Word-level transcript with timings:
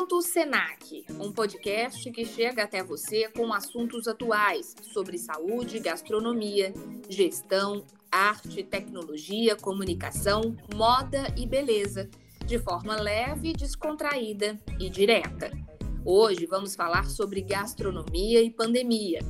Momento 0.00 0.22
Senac, 0.22 1.04
um 1.20 1.30
podcast 1.30 2.10
que 2.10 2.24
chega 2.24 2.62
até 2.62 2.82
você 2.82 3.28
com 3.28 3.52
assuntos 3.52 4.08
atuais 4.08 4.74
sobre 4.80 5.18
saúde, 5.18 5.78
gastronomia, 5.78 6.72
gestão, 7.06 7.84
arte, 8.10 8.62
tecnologia, 8.62 9.54
comunicação, 9.56 10.56
moda 10.74 11.26
e 11.36 11.46
beleza, 11.46 12.08
de 12.46 12.58
forma 12.58 12.96
leve, 12.96 13.52
descontraída 13.52 14.58
e 14.78 14.88
direta. 14.88 15.50
Hoje 16.02 16.46
vamos 16.46 16.74
falar 16.74 17.04
sobre 17.04 17.42
gastronomia 17.42 18.42
e 18.42 18.50
pandemia. 18.50 19.20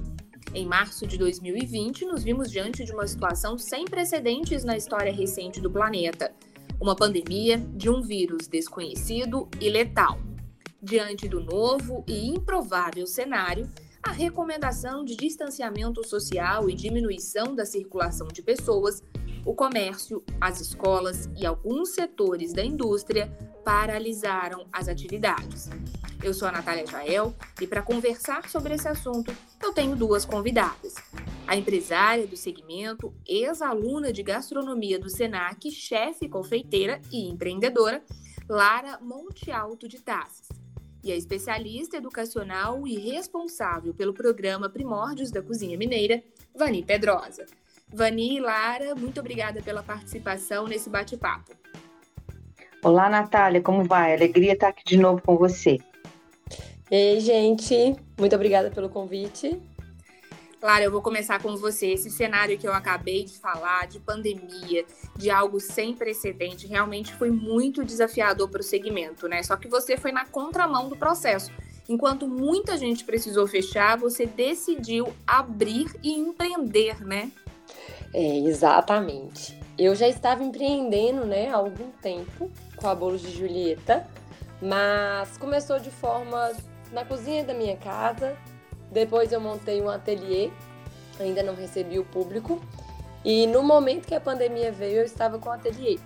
Em 0.55 0.67
março 0.67 1.05
de 1.05 1.19
2020, 1.19 2.05
nos 2.05 2.23
vimos 2.23 2.49
diante 2.49 2.85
de 2.85 2.93
uma 2.93 3.09
situação 3.09 3.59
sem 3.59 3.87
precedentes 3.87 4.63
na 4.63 4.77
história 4.77 5.13
recente 5.13 5.61
do 5.61 5.71
planeta 5.71 6.33
uma 6.81 6.97
pandemia 6.97 7.59
de 7.59 7.91
um 7.91 8.01
vírus 8.01 8.49
desconhecido 8.49 9.47
e 9.61 9.69
letal. 9.69 10.19
Diante 10.83 11.29
do 11.29 11.41
novo 11.41 12.03
e 12.07 12.27
improvável 12.27 13.07
cenário, 13.07 13.69
a 14.03 14.13
recomendação 14.13 15.05
de 15.05 15.15
distanciamento 15.15 16.03
social 16.09 16.71
e 16.71 16.75
diminuição 16.75 17.55
da 17.55 17.67
circulação 17.67 18.29
de 18.29 18.41
pessoas, 18.41 19.03
o 19.45 19.55
comércio, 19.55 20.25
as 20.41 20.59
escolas 20.59 21.29
e 21.37 21.45
alguns 21.45 21.91
setores 21.91 22.55
da 22.55 22.65
indústria 22.65 23.31
paralisaram 23.63 24.67
as 24.73 24.89
atividades. 24.89 25.69
Eu 26.23 26.33
sou 26.33 26.49
a 26.49 26.53
Natália 26.53 26.87
Jael 26.87 27.35
e 27.61 27.67
para 27.67 27.83
conversar 27.83 28.49
sobre 28.49 28.75
esse 28.75 28.89
assunto, 28.89 29.37
eu 29.63 29.75
tenho 29.75 29.95
duas 29.95 30.25
convidadas. 30.25 30.95
A 31.47 31.57
empresária 31.57 32.27
do 32.27 32.39
segmento, 32.39 33.13
ex-aluna 33.27 34.15
de 34.15 34.23
gastronomia 34.23 34.99
do 34.99 35.11
SENAC, 35.11 35.71
chefe 35.71 36.27
confeiteira 36.27 37.03
e 37.13 37.29
empreendedora, 37.29 38.03
Lara 38.49 38.99
Monte 39.01 39.51
Alto 39.51 39.87
de 39.87 40.01
Tassis. 40.01 40.60
E 41.03 41.11
a 41.11 41.17
especialista 41.17 41.97
educacional 41.97 42.87
e 42.87 42.99
responsável 42.99 43.95
pelo 43.95 44.13
programa 44.13 44.69
Primórdios 44.69 45.31
da 45.31 45.43
Cozinha 45.43 45.79
Mineira, 45.79 46.23
Vani 46.55 46.83
Pedrosa. 46.83 47.47
Vani 47.89 48.37
e 48.37 48.41
Lara, 48.41 48.95
muito 48.95 49.19
obrigada 49.19 49.63
pela 49.63 49.83
participação 49.83 50.67
nesse 50.67 50.91
bate-papo. 50.91 51.53
Olá, 52.83 53.09
Natália, 53.09 53.61
como 53.61 53.85
vai? 53.85 54.15
Alegria 54.15 54.53
estar 54.53 54.69
aqui 54.69 54.85
de 54.85 54.97
novo 54.97 55.23
com 55.23 55.37
você. 55.37 55.79
Ei, 56.91 57.19
gente, 57.21 57.97
muito 58.19 58.35
obrigada 58.37 58.71
pelo 58.71 58.89
convite. 58.89 59.61
Clara, 60.61 60.85
eu 60.85 60.91
vou 60.91 61.01
começar 61.01 61.41
com 61.41 61.57
você. 61.57 61.93
Esse 61.93 62.11
cenário 62.11 62.59
que 62.59 62.69
eu 62.69 62.73
acabei 62.75 63.25
de 63.25 63.39
falar, 63.39 63.87
de 63.87 63.99
pandemia, 63.99 64.85
de 65.17 65.31
algo 65.31 65.59
sem 65.59 65.95
precedente, 65.95 66.67
realmente 66.67 67.15
foi 67.15 67.31
muito 67.31 67.83
desafiador 67.83 68.49
para 68.51 68.61
o 68.61 68.65
segmento, 68.65 69.27
né? 69.27 69.43
Só 69.43 69.57
que 69.57 69.67
você 69.69 69.97
foi 69.97 70.13
na 70.13 70.27
contramão 70.27 70.91
do 70.91 70.97
processo. 70.97 71.51
Enquanto 71.89 72.29
muita 72.29 72.77
gente 72.77 73.05
precisou 73.05 73.47
fechar, 73.47 73.97
você 73.97 74.27
decidiu 74.27 75.09
abrir 75.27 75.91
e 76.03 76.13
empreender, 76.13 77.03
né? 77.05 77.33
É, 78.13 78.39
exatamente. 78.41 79.59
Eu 79.79 79.95
já 79.95 80.07
estava 80.07 80.45
empreendendo, 80.45 81.25
né, 81.25 81.49
há 81.49 81.57
algum 81.57 81.91
tempo 82.03 82.51
com 82.77 82.87
a 82.87 82.95
Bolos 82.95 83.23
de 83.23 83.31
Julieta, 83.31 84.07
mas 84.61 85.39
começou 85.39 85.81
de 85.81 85.91
forma 85.91 86.53
na 86.93 87.03
cozinha 87.05 87.43
da 87.45 87.55
minha 87.55 87.77
casa. 87.79 88.37
Depois 88.91 89.33
eu 89.33 89.41
montei 89.41 89.81
um 89.81 89.89
ateliê, 89.89 90.51
ainda 91.19 91.43
não 91.43 91.55
recebi 91.55 91.99
o 91.99 92.05
público. 92.05 92.61
E 93.25 93.47
no 93.47 93.63
momento 93.63 94.07
que 94.07 94.15
a 94.15 94.21
pandemia 94.21 94.73
veio, 94.73 94.99
eu 94.99 95.05
estava 95.05 95.39
com 95.39 95.49
o 95.49 95.53
ateliê. 95.53 95.99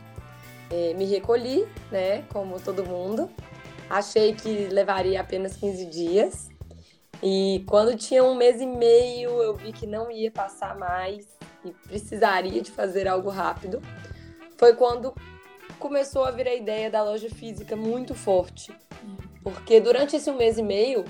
É, 0.70 0.92
me 0.94 1.04
recolhi, 1.04 1.66
né, 1.90 2.22
como 2.32 2.60
todo 2.60 2.84
mundo. 2.84 3.30
Achei 3.88 4.34
que 4.34 4.66
levaria 4.66 5.20
apenas 5.20 5.56
15 5.56 5.86
dias. 5.86 6.48
E 7.22 7.64
quando 7.66 7.96
tinha 7.96 8.24
um 8.24 8.34
mês 8.34 8.60
e 8.60 8.66
meio, 8.66 9.30
eu 9.42 9.54
vi 9.54 9.72
que 9.72 9.86
não 9.86 10.10
ia 10.10 10.30
passar 10.30 10.76
mais 10.76 11.26
e 11.64 11.70
precisaria 11.70 12.60
de 12.60 12.70
fazer 12.70 13.08
algo 13.08 13.30
rápido. 13.30 13.80
Foi 14.58 14.74
quando 14.74 15.14
começou 15.78 16.24
a 16.24 16.30
vir 16.30 16.48
a 16.48 16.54
ideia 16.54 16.90
da 16.90 17.02
loja 17.02 17.30
física 17.30 17.76
muito 17.76 18.14
forte. 18.14 18.72
Porque 19.42 19.80
durante 19.80 20.16
esse 20.16 20.30
um 20.30 20.36
mês 20.36 20.58
e 20.58 20.62
meio, 20.62 21.04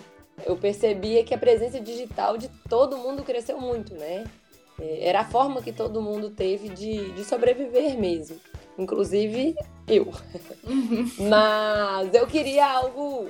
eu 0.44 0.56
percebia 0.56 1.22
que 1.24 1.34
a 1.34 1.38
presença 1.38 1.80
digital 1.80 2.36
de 2.36 2.48
todo 2.68 2.96
mundo 2.96 3.22
cresceu 3.22 3.60
muito, 3.60 3.94
né? 3.94 4.24
É, 4.80 5.08
era 5.08 5.20
a 5.20 5.24
forma 5.24 5.62
que 5.62 5.72
todo 5.72 6.02
mundo 6.02 6.30
teve 6.30 6.68
de, 6.68 7.12
de 7.12 7.24
sobreviver 7.24 7.98
mesmo. 7.98 8.36
Inclusive 8.76 9.54
eu. 9.86 10.12
Uhum. 10.64 11.10
Mas 11.28 12.12
eu 12.12 12.26
queria 12.26 12.66
algo 12.66 13.28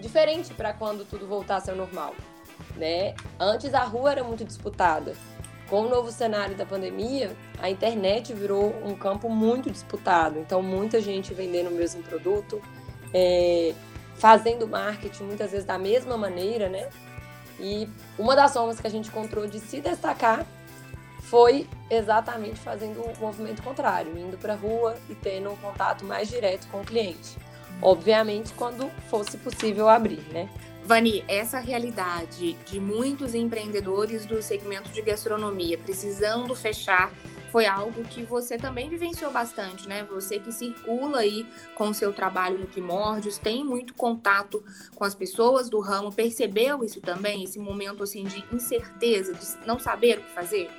diferente 0.00 0.52
para 0.54 0.72
quando 0.72 1.04
tudo 1.04 1.26
voltasse 1.26 1.70
ao 1.70 1.76
normal. 1.76 2.14
Né? 2.76 3.14
Antes 3.38 3.74
a 3.74 3.84
rua 3.84 4.12
era 4.12 4.24
muito 4.24 4.44
disputada. 4.44 5.14
Com 5.68 5.82
o 5.82 5.88
novo 5.88 6.10
cenário 6.10 6.56
da 6.56 6.66
pandemia, 6.66 7.30
a 7.60 7.70
internet 7.70 8.34
virou 8.34 8.74
um 8.84 8.96
campo 8.96 9.28
muito 9.28 9.70
disputado. 9.70 10.36
Então, 10.40 10.60
muita 10.60 11.00
gente 11.00 11.32
vendendo 11.32 11.68
o 11.68 11.72
mesmo 11.72 12.02
produto, 12.02 12.60
é, 13.14 13.72
fazendo 14.20 14.68
marketing 14.68 15.24
muitas 15.24 15.50
vezes 15.50 15.66
da 15.66 15.78
mesma 15.78 16.16
maneira, 16.16 16.68
né? 16.68 16.90
E 17.58 17.88
uma 18.18 18.36
das 18.36 18.52
formas 18.52 18.78
que 18.78 18.86
a 18.86 18.90
gente 18.90 19.08
encontrou 19.08 19.46
de 19.46 19.58
se 19.58 19.80
destacar 19.80 20.46
foi 21.22 21.66
exatamente 21.88 22.60
fazendo 22.60 23.00
o 23.00 23.18
movimento 23.18 23.62
contrário, 23.62 24.16
indo 24.18 24.36
para 24.36 24.52
a 24.52 24.56
rua 24.56 24.96
e 25.08 25.14
tendo 25.14 25.50
um 25.50 25.56
contato 25.56 26.04
mais 26.04 26.28
direto 26.28 26.68
com 26.68 26.82
o 26.82 26.84
cliente. 26.84 27.36
Obviamente, 27.80 28.52
quando 28.52 28.90
fosse 29.08 29.38
possível 29.38 29.88
abrir, 29.88 30.22
né? 30.32 30.50
Vani, 30.84 31.24
essa 31.26 31.58
realidade 31.58 32.54
de 32.66 32.80
muitos 32.80 33.34
empreendedores 33.34 34.26
do 34.26 34.42
segmento 34.42 34.90
de 34.90 35.00
gastronomia 35.00 35.78
precisando 35.78 36.54
fechar 36.54 37.10
foi 37.50 37.66
algo 37.66 38.02
que 38.04 38.22
você 38.22 38.56
também 38.56 38.88
vivenciou 38.88 39.30
bastante, 39.30 39.88
né? 39.88 40.04
Você 40.10 40.38
que 40.38 40.52
circula 40.52 41.18
aí 41.18 41.46
com 41.74 41.88
o 41.88 41.94
seu 41.94 42.12
trabalho 42.12 42.58
no 42.58 42.66
Primórdios, 42.66 43.38
tem 43.38 43.64
muito 43.64 43.92
contato 43.94 44.62
com 44.94 45.04
as 45.04 45.14
pessoas 45.14 45.68
do 45.68 45.80
ramo, 45.80 46.12
percebeu 46.12 46.84
isso 46.84 47.00
também, 47.00 47.42
esse 47.42 47.58
momento 47.58 48.02
assim 48.02 48.24
de 48.24 48.44
incerteza, 48.52 49.34
de 49.34 49.66
não 49.66 49.78
saber 49.78 50.18
o 50.18 50.22
que 50.22 50.30
fazer? 50.30 50.70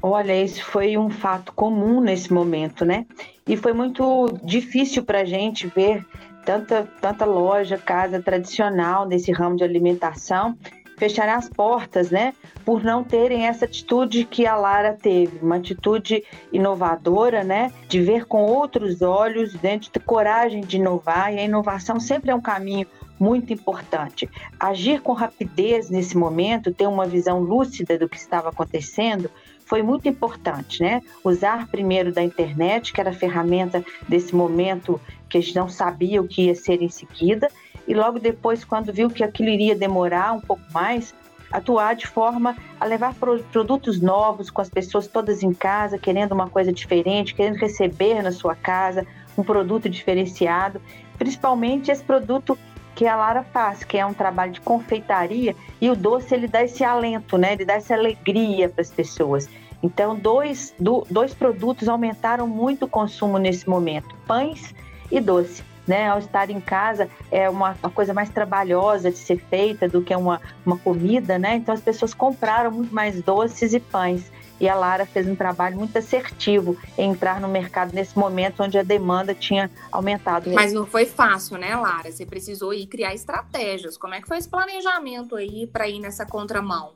Olha, 0.00 0.32
esse 0.32 0.62
foi 0.62 0.96
um 0.96 1.10
fato 1.10 1.52
comum 1.52 2.00
nesse 2.00 2.32
momento, 2.32 2.84
né? 2.84 3.06
E 3.46 3.56
foi 3.56 3.72
muito 3.72 4.28
difícil 4.44 5.02
para 5.02 5.22
a 5.22 5.24
gente 5.24 5.66
ver 5.66 6.06
tanta, 6.44 6.88
tanta 7.00 7.24
loja, 7.24 7.76
casa 7.76 8.22
tradicional 8.22 9.06
nesse 9.06 9.32
ramo 9.32 9.56
de 9.56 9.64
alimentação 9.64 10.56
fecharem 10.98 11.34
as 11.34 11.48
portas, 11.48 12.10
né? 12.10 12.34
Por 12.64 12.82
não 12.82 13.02
terem 13.02 13.46
essa 13.46 13.64
atitude 13.64 14.24
que 14.24 14.46
a 14.46 14.56
Lara 14.56 14.94
teve, 14.94 15.38
uma 15.38 15.56
atitude 15.56 16.24
inovadora, 16.52 17.44
né? 17.44 17.72
De 17.88 18.00
ver 18.00 18.26
com 18.26 18.42
outros 18.42 19.00
olhos, 19.00 19.54
né? 19.62 19.78
de 19.78 19.90
ter 19.90 20.00
coragem 20.00 20.60
de 20.60 20.76
inovar, 20.76 21.32
e 21.32 21.38
a 21.38 21.44
inovação 21.44 21.98
sempre 22.00 22.30
é 22.30 22.34
um 22.34 22.40
caminho 22.40 22.86
muito 23.18 23.52
importante. 23.52 24.28
Agir 24.58 25.00
com 25.00 25.12
rapidez 25.12 25.90
nesse 25.90 26.16
momento, 26.16 26.72
ter 26.72 26.86
uma 26.86 27.06
visão 27.06 27.40
lúcida 27.40 27.98
do 27.98 28.08
que 28.08 28.16
estava 28.16 28.48
acontecendo, 28.50 29.30
foi 29.64 29.82
muito 29.82 30.08
importante, 30.08 30.82
né? 30.82 31.02
Usar 31.22 31.68
primeiro 31.68 32.12
da 32.12 32.22
internet, 32.22 32.92
que 32.92 33.00
era 33.00 33.10
a 33.10 33.14
ferramenta 33.14 33.84
desse 34.08 34.34
momento 34.34 35.00
que 35.28 35.36
a 35.36 35.40
gente 35.40 35.54
não 35.54 35.68
sabia 35.68 36.22
o 36.22 36.26
que 36.26 36.46
ia 36.46 36.54
ser 36.54 36.80
em 36.80 36.88
seguida, 36.88 37.48
e 37.88 37.94
logo 37.94 38.18
depois, 38.18 38.64
quando 38.64 38.92
viu 38.92 39.08
que 39.08 39.24
aquilo 39.24 39.48
iria 39.48 39.74
demorar 39.74 40.34
um 40.34 40.40
pouco 40.40 40.62
mais, 40.72 41.14
atuar 41.50 41.96
de 41.96 42.06
forma 42.06 42.54
a 42.78 42.84
levar 42.84 43.14
produtos 43.50 43.98
novos 43.98 44.50
com 44.50 44.60
as 44.60 44.68
pessoas 44.68 45.06
todas 45.06 45.42
em 45.42 45.54
casa, 45.54 45.98
querendo 45.98 46.32
uma 46.32 46.50
coisa 46.50 46.70
diferente, 46.70 47.34
querendo 47.34 47.56
receber 47.56 48.22
na 48.22 48.30
sua 48.30 48.54
casa 48.54 49.06
um 49.38 49.42
produto 49.42 49.88
diferenciado, 49.88 50.82
principalmente 51.16 51.90
esse 51.90 52.04
produto 52.04 52.58
que 52.94 53.06
a 53.06 53.16
Lara 53.16 53.42
faz, 53.42 53.82
que 53.82 53.96
é 53.96 54.04
um 54.04 54.12
trabalho 54.12 54.52
de 54.52 54.60
confeitaria 54.60 55.56
e 55.80 55.88
o 55.88 55.96
doce 55.96 56.34
ele 56.34 56.46
dá 56.46 56.62
esse 56.62 56.84
alento, 56.84 57.38
né? 57.38 57.54
Ele 57.54 57.64
dá 57.64 57.74
essa 57.74 57.94
alegria 57.94 58.68
para 58.68 58.82
as 58.82 58.90
pessoas. 58.90 59.48
Então, 59.82 60.14
dois, 60.14 60.74
do, 60.78 61.06
dois 61.08 61.32
produtos 61.32 61.88
aumentaram 61.88 62.46
muito 62.46 62.84
o 62.84 62.88
consumo 62.88 63.38
nesse 63.38 63.66
momento: 63.66 64.14
pães 64.26 64.74
e 65.10 65.20
doce 65.20 65.62
né? 65.88 66.08
Ao 66.08 66.18
estar 66.18 66.50
em 66.50 66.60
casa 66.60 67.08
é 67.30 67.48
uma, 67.48 67.76
uma 67.82 67.90
coisa 67.90 68.14
mais 68.14 68.28
trabalhosa 68.28 69.10
de 69.10 69.18
ser 69.18 69.38
feita 69.38 69.88
do 69.88 70.02
que 70.02 70.14
uma, 70.14 70.40
uma 70.64 70.78
comida, 70.78 71.38
né? 71.38 71.56
Então 71.56 71.74
as 71.74 71.80
pessoas 71.80 72.14
compraram 72.14 72.70
muito 72.70 72.94
mais 72.94 73.20
doces 73.22 73.72
e 73.72 73.80
pães. 73.80 74.30
E 74.60 74.68
a 74.68 74.74
Lara 74.74 75.06
fez 75.06 75.28
um 75.28 75.36
trabalho 75.36 75.76
muito 75.76 75.96
assertivo 75.96 76.76
em 76.96 77.10
entrar 77.10 77.40
no 77.40 77.48
mercado 77.48 77.94
nesse 77.94 78.18
momento 78.18 78.62
onde 78.62 78.76
a 78.76 78.82
demanda 78.82 79.32
tinha 79.32 79.70
aumentado. 79.90 80.50
Mas 80.50 80.72
não 80.72 80.84
foi 80.84 81.06
fácil, 81.06 81.58
né, 81.58 81.76
Lara? 81.76 82.10
Você 82.10 82.26
precisou 82.26 82.74
ir 82.74 82.86
criar 82.86 83.14
estratégias. 83.14 83.96
Como 83.96 84.14
é 84.14 84.20
que 84.20 84.26
foi 84.26 84.38
esse 84.38 84.48
planejamento 84.48 85.36
aí 85.36 85.66
para 85.66 85.88
ir 85.88 86.00
nessa 86.00 86.26
contramão? 86.26 86.92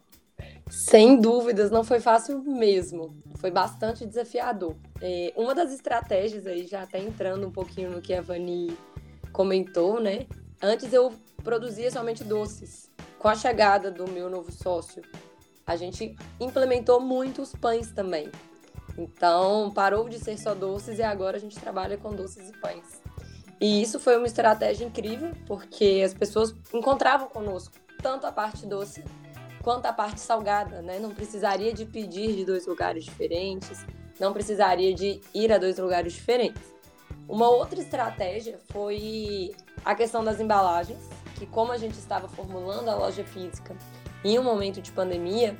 Sem 0.72 1.20
dúvidas, 1.20 1.70
não 1.70 1.84
foi 1.84 2.00
fácil 2.00 2.42
mesmo. 2.42 3.14
Foi 3.36 3.50
bastante 3.50 4.06
desafiador. 4.06 4.74
É, 5.02 5.30
uma 5.36 5.54
das 5.54 5.70
estratégias 5.70 6.46
aí, 6.46 6.66
já 6.66 6.82
até 6.82 6.98
entrando 6.98 7.46
um 7.46 7.50
pouquinho 7.52 7.90
no 7.90 8.00
que 8.00 8.14
a 8.14 8.22
Vani 8.22 8.74
comentou, 9.32 10.00
né? 10.00 10.26
Antes 10.62 10.90
eu 10.90 11.12
produzia 11.44 11.90
somente 11.90 12.24
doces. 12.24 12.90
Com 13.18 13.28
a 13.28 13.34
chegada 13.34 13.90
do 13.90 14.10
meu 14.10 14.30
novo 14.30 14.50
sócio, 14.50 15.02
a 15.66 15.76
gente 15.76 16.16
implementou 16.40 16.98
muitos 16.98 17.52
pães 17.54 17.92
também. 17.92 18.32
Então, 18.96 19.70
parou 19.74 20.08
de 20.08 20.18
ser 20.18 20.38
só 20.38 20.54
doces 20.54 20.98
e 20.98 21.02
agora 21.02 21.36
a 21.36 21.40
gente 21.40 21.60
trabalha 21.60 21.98
com 21.98 22.14
doces 22.14 22.48
e 22.48 22.52
pães. 22.60 23.02
E 23.60 23.82
isso 23.82 24.00
foi 24.00 24.16
uma 24.16 24.26
estratégia 24.26 24.86
incrível, 24.86 25.32
porque 25.46 26.02
as 26.02 26.14
pessoas 26.14 26.54
encontravam 26.72 27.28
conosco 27.28 27.74
tanto 28.02 28.26
a 28.26 28.32
parte 28.32 28.66
doce 28.66 29.04
quanto 29.62 29.86
a 29.86 29.92
parte 29.92 30.20
salgada, 30.20 30.82
né? 30.82 30.98
Não 30.98 31.14
precisaria 31.14 31.72
de 31.72 31.86
pedir 31.86 32.34
de 32.34 32.44
dois 32.44 32.66
lugares 32.66 33.04
diferentes, 33.04 33.84
não 34.18 34.32
precisaria 34.32 34.94
de 34.94 35.20
ir 35.32 35.52
a 35.52 35.58
dois 35.58 35.78
lugares 35.78 36.12
diferentes. 36.12 36.62
Uma 37.28 37.48
outra 37.48 37.80
estratégia 37.80 38.58
foi 38.70 39.54
a 39.84 39.94
questão 39.94 40.24
das 40.24 40.40
embalagens, 40.40 40.98
que 41.36 41.46
como 41.46 41.72
a 41.72 41.78
gente 41.78 41.98
estava 41.98 42.28
formulando 42.28 42.88
a 42.88 42.94
loja 42.94 43.24
física 43.24 43.76
em 44.24 44.38
um 44.38 44.42
momento 44.42 44.80
de 44.80 44.92
pandemia, 44.92 45.56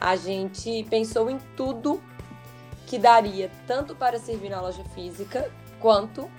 a 0.00 0.14
gente 0.16 0.84
pensou 0.90 1.30
em 1.30 1.38
tudo 1.56 2.02
que 2.86 2.98
daria 2.98 3.50
tanto 3.66 3.94
para 3.96 4.18
servir 4.18 4.50
na 4.50 4.60
loja 4.60 4.84
física 4.94 5.50
quanto 5.80 6.30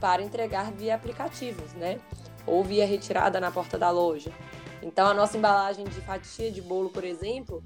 para 0.00 0.22
entregar 0.22 0.70
via 0.72 0.94
aplicativos, 0.94 1.72
né? 1.74 1.98
Ou 2.46 2.62
via 2.62 2.86
retirada 2.86 3.40
na 3.40 3.50
porta 3.50 3.78
da 3.78 3.90
loja. 3.90 4.32
Então 4.82 5.06
a 5.06 5.14
nossa 5.14 5.38
embalagem 5.38 5.84
de 5.84 6.00
fatia 6.00 6.50
de 6.50 6.60
bolo, 6.60 6.90
por 6.90 7.04
exemplo, 7.04 7.62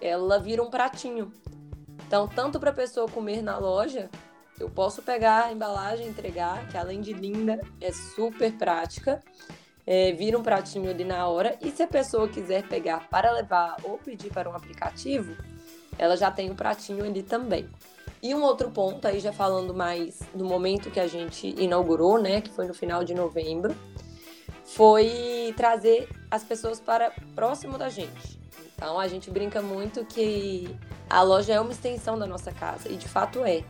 ela 0.00 0.38
vira 0.38 0.62
um 0.62 0.70
pratinho. 0.70 1.32
Então, 2.06 2.28
tanto 2.28 2.60
para 2.60 2.70
a 2.70 2.74
pessoa 2.74 3.08
comer 3.08 3.42
na 3.42 3.58
loja, 3.58 4.10
eu 4.58 4.70
posso 4.70 5.02
pegar 5.02 5.46
a 5.46 5.52
embalagem 5.52 6.06
e 6.06 6.10
entregar, 6.10 6.68
que 6.68 6.76
além 6.76 7.00
de 7.00 7.12
linda, 7.12 7.60
é 7.80 7.92
super 7.92 8.52
prática. 8.52 9.22
É, 9.86 10.12
vira 10.12 10.38
um 10.38 10.42
pratinho 10.42 10.90
ali 10.90 11.04
na 11.04 11.26
hora. 11.28 11.56
E 11.60 11.70
se 11.70 11.82
a 11.82 11.86
pessoa 11.86 12.28
quiser 12.28 12.66
pegar 12.66 13.08
para 13.08 13.30
levar 13.30 13.76
ou 13.84 13.98
pedir 13.98 14.32
para 14.32 14.48
um 14.50 14.54
aplicativo, 14.54 15.36
ela 15.98 16.16
já 16.16 16.30
tem 16.30 16.48
o 16.48 16.52
um 16.52 16.56
pratinho 16.56 17.04
ali 17.04 17.22
também. 17.22 17.68
E 18.22 18.34
um 18.34 18.42
outro 18.42 18.70
ponto, 18.70 19.06
aí 19.06 19.20
já 19.20 19.32
falando 19.32 19.74
mais 19.74 20.20
do 20.34 20.44
momento 20.44 20.90
que 20.90 20.98
a 20.98 21.06
gente 21.06 21.54
inaugurou, 21.62 22.20
né, 22.20 22.40
que 22.40 22.50
foi 22.50 22.66
no 22.66 22.74
final 22.74 23.04
de 23.04 23.14
novembro, 23.14 23.76
foi 24.66 25.54
trazer 25.56 26.08
as 26.30 26.42
pessoas 26.42 26.80
para 26.80 27.12
próximo 27.34 27.78
da 27.78 27.88
gente. 27.88 28.38
Então 28.74 28.98
a 28.98 29.08
gente 29.08 29.30
brinca 29.30 29.62
muito 29.62 30.04
que 30.04 30.76
a 31.08 31.22
loja 31.22 31.54
é 31.54 31.60
uma 31.60 31.72
extensão 31.72 32.18
da 32.18 32.26
nossa 32.26 32.52
casa, 32.52 32.90
e 32.90 32.96
de 32.96 33.08
fato 33.08 33.44
é. 33.44 33.62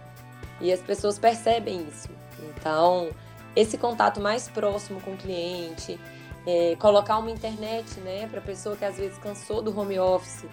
E 0.61 0.73
as 0.73 0.81
pessoas 0.81 1.19
percebem 1.19 1.87
isso. 1.87 2.09
Então, 2.49 3.11
esse 3.55 3.77
contato 3.77 4.21
mais 4.21 4.49
próximo 4.49 5.01
com 5.01 5.13
o 5.13 5.17
cliente, 5.17 6.01
é, 6.47 6.77
colocar 6.77 7.19
uma 7.19 7.31
internet, 7.31 8.01
né, 8.01 8.27
para 8.29 8.41
a 8.41 8.43
pessoa 8.43 8.77
que 8.77 8.85
às 8.85 8.97
vezes 8.97 9.19
cansou 9.19 9.61
do 9.61 9.79
home 9.79 9.99
office, 9.99 10.47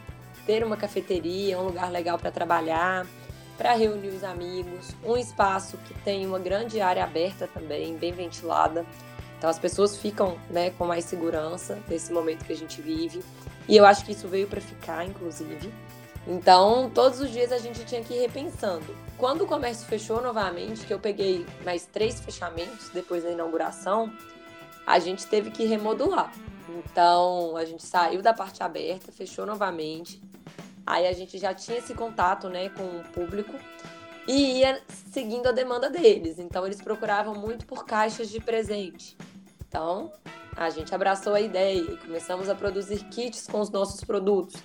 ter 0.45 0.63
uma 0.63 0.75
cafeteria, 0.75 1.57
um 1.59 1.63
lugar 1.63 1.89
legal 1.89 2.17
para 2.17 2.31
trabalhar, 2.31 3.07
para 3.57 3.73
reunir 3.73 4.09
os 4.09 4.23
amigos, 4.23 4.95
um 5.05 5.15
espaço 5.15 5.77
que 5.77 5.93
tem 6.01 6.25
uma 6.25 6.39
grande 6.39 6.81
área 6.81 7.03
aberta 7.03 7.47
também, 7.47 7.95
bem 7.95 8.11
ventilada. 8.11 8.85
Então 9.43 9.49
as 9.49 9.59
pessoas 9.59 9.97
ficam, 9.97 10.37
né, 10.49 10.69
com 10.69 10.85
mais 10.85 11.03
segurança 11.03 11.77
nesse 11.89 12.13
momento 12.13 12.45
que 12.45 12.53
a 12.53 12.55
gente 12.55 12.81
vive. 12.81 13.21
E 13.67 13.75
eu 13.75 13.85
acho 13.85 14.05
que 14.05 14.13
isso 14.13 14.25
veio 14.25 14.47
para 14.47 14.61
ficar, 14.61 15.05
inclusive. 15.05 15.69
Então, 16.25 16.89
todos 16.89 17.19
os 17.19 17.29
dias 17.29 17.51
a 17.51 17.57
gente 17.57 17.83
tinha 17.83 18.01
que 18.01 18.13
ir 18.13 18.21
repensando. 18.21 18.95
Quando 19.17 19.41
o 19.41 19.45
comércio 19.45 19.85
fechou 19.85 20.21
novamente, 20.21 20.85
que 20.85 20.93
eu 20.93 20.97
peguei 20.97 21.45
mais 21.65 21.85
três 21.85 22.21
fechamentos 22.21 22.87
depois 22.93 23.23
da 23.23 23.31
inauguração, 23.31 24.13
a 24.87 24.97
gente 24.97 25.27
teve 25.27 25.51
que 25.51 25.65
remodular. 25.65 26.33
Então, 26.69 27.57
a 27.57 27.65
gente 27.65 27.85
saiu 27.85 28.21
da 28.21 28.33
parte 28.33 28.63
aberta, 28.63 29.11
fechou 29.11 29.45
novamente. 29.45 30.21
Aí 30.87 31.05
a 31.05 31.11
gente 31.11 31.37
já 31.37 31.53
tinha 31.53 31.79
esse 31.79 31.93
contato, 31.93 32.47
né, 32.47 32.69
com 32.69 32.83
o 32.83 33.03
público 33.11 33.53
e 34.25 34.59
ia 34.59 34.81
seguindo 35.11 35.47
a 35.47 35.51
demanda 35.51 35.89
deles. 35.89 36.39
Então, 36.39 36.65
eles 36.65 36.81
procuravam 36.81 37.35
muito 37.35 37.65
por 37.65 37.83
caixas 37.83 38.29
de 38.29 38.39
presente. 38.39 39.17
Então, 39.73 40.11
a 40.55 40.69
gente 40.69 40.93
abraçou 40.93 41.33
a 41.33 41.41
ideia 41.41 41.79
e 41.79 41.97
começamos 41.97 42.47
a 42.47 42.53
produzir 42.53 43.03
kits 43.05 43.47
com 43.47 43.59
os 43.59 43.71
nossos 43.71 44.03
produtos 44.03 44.61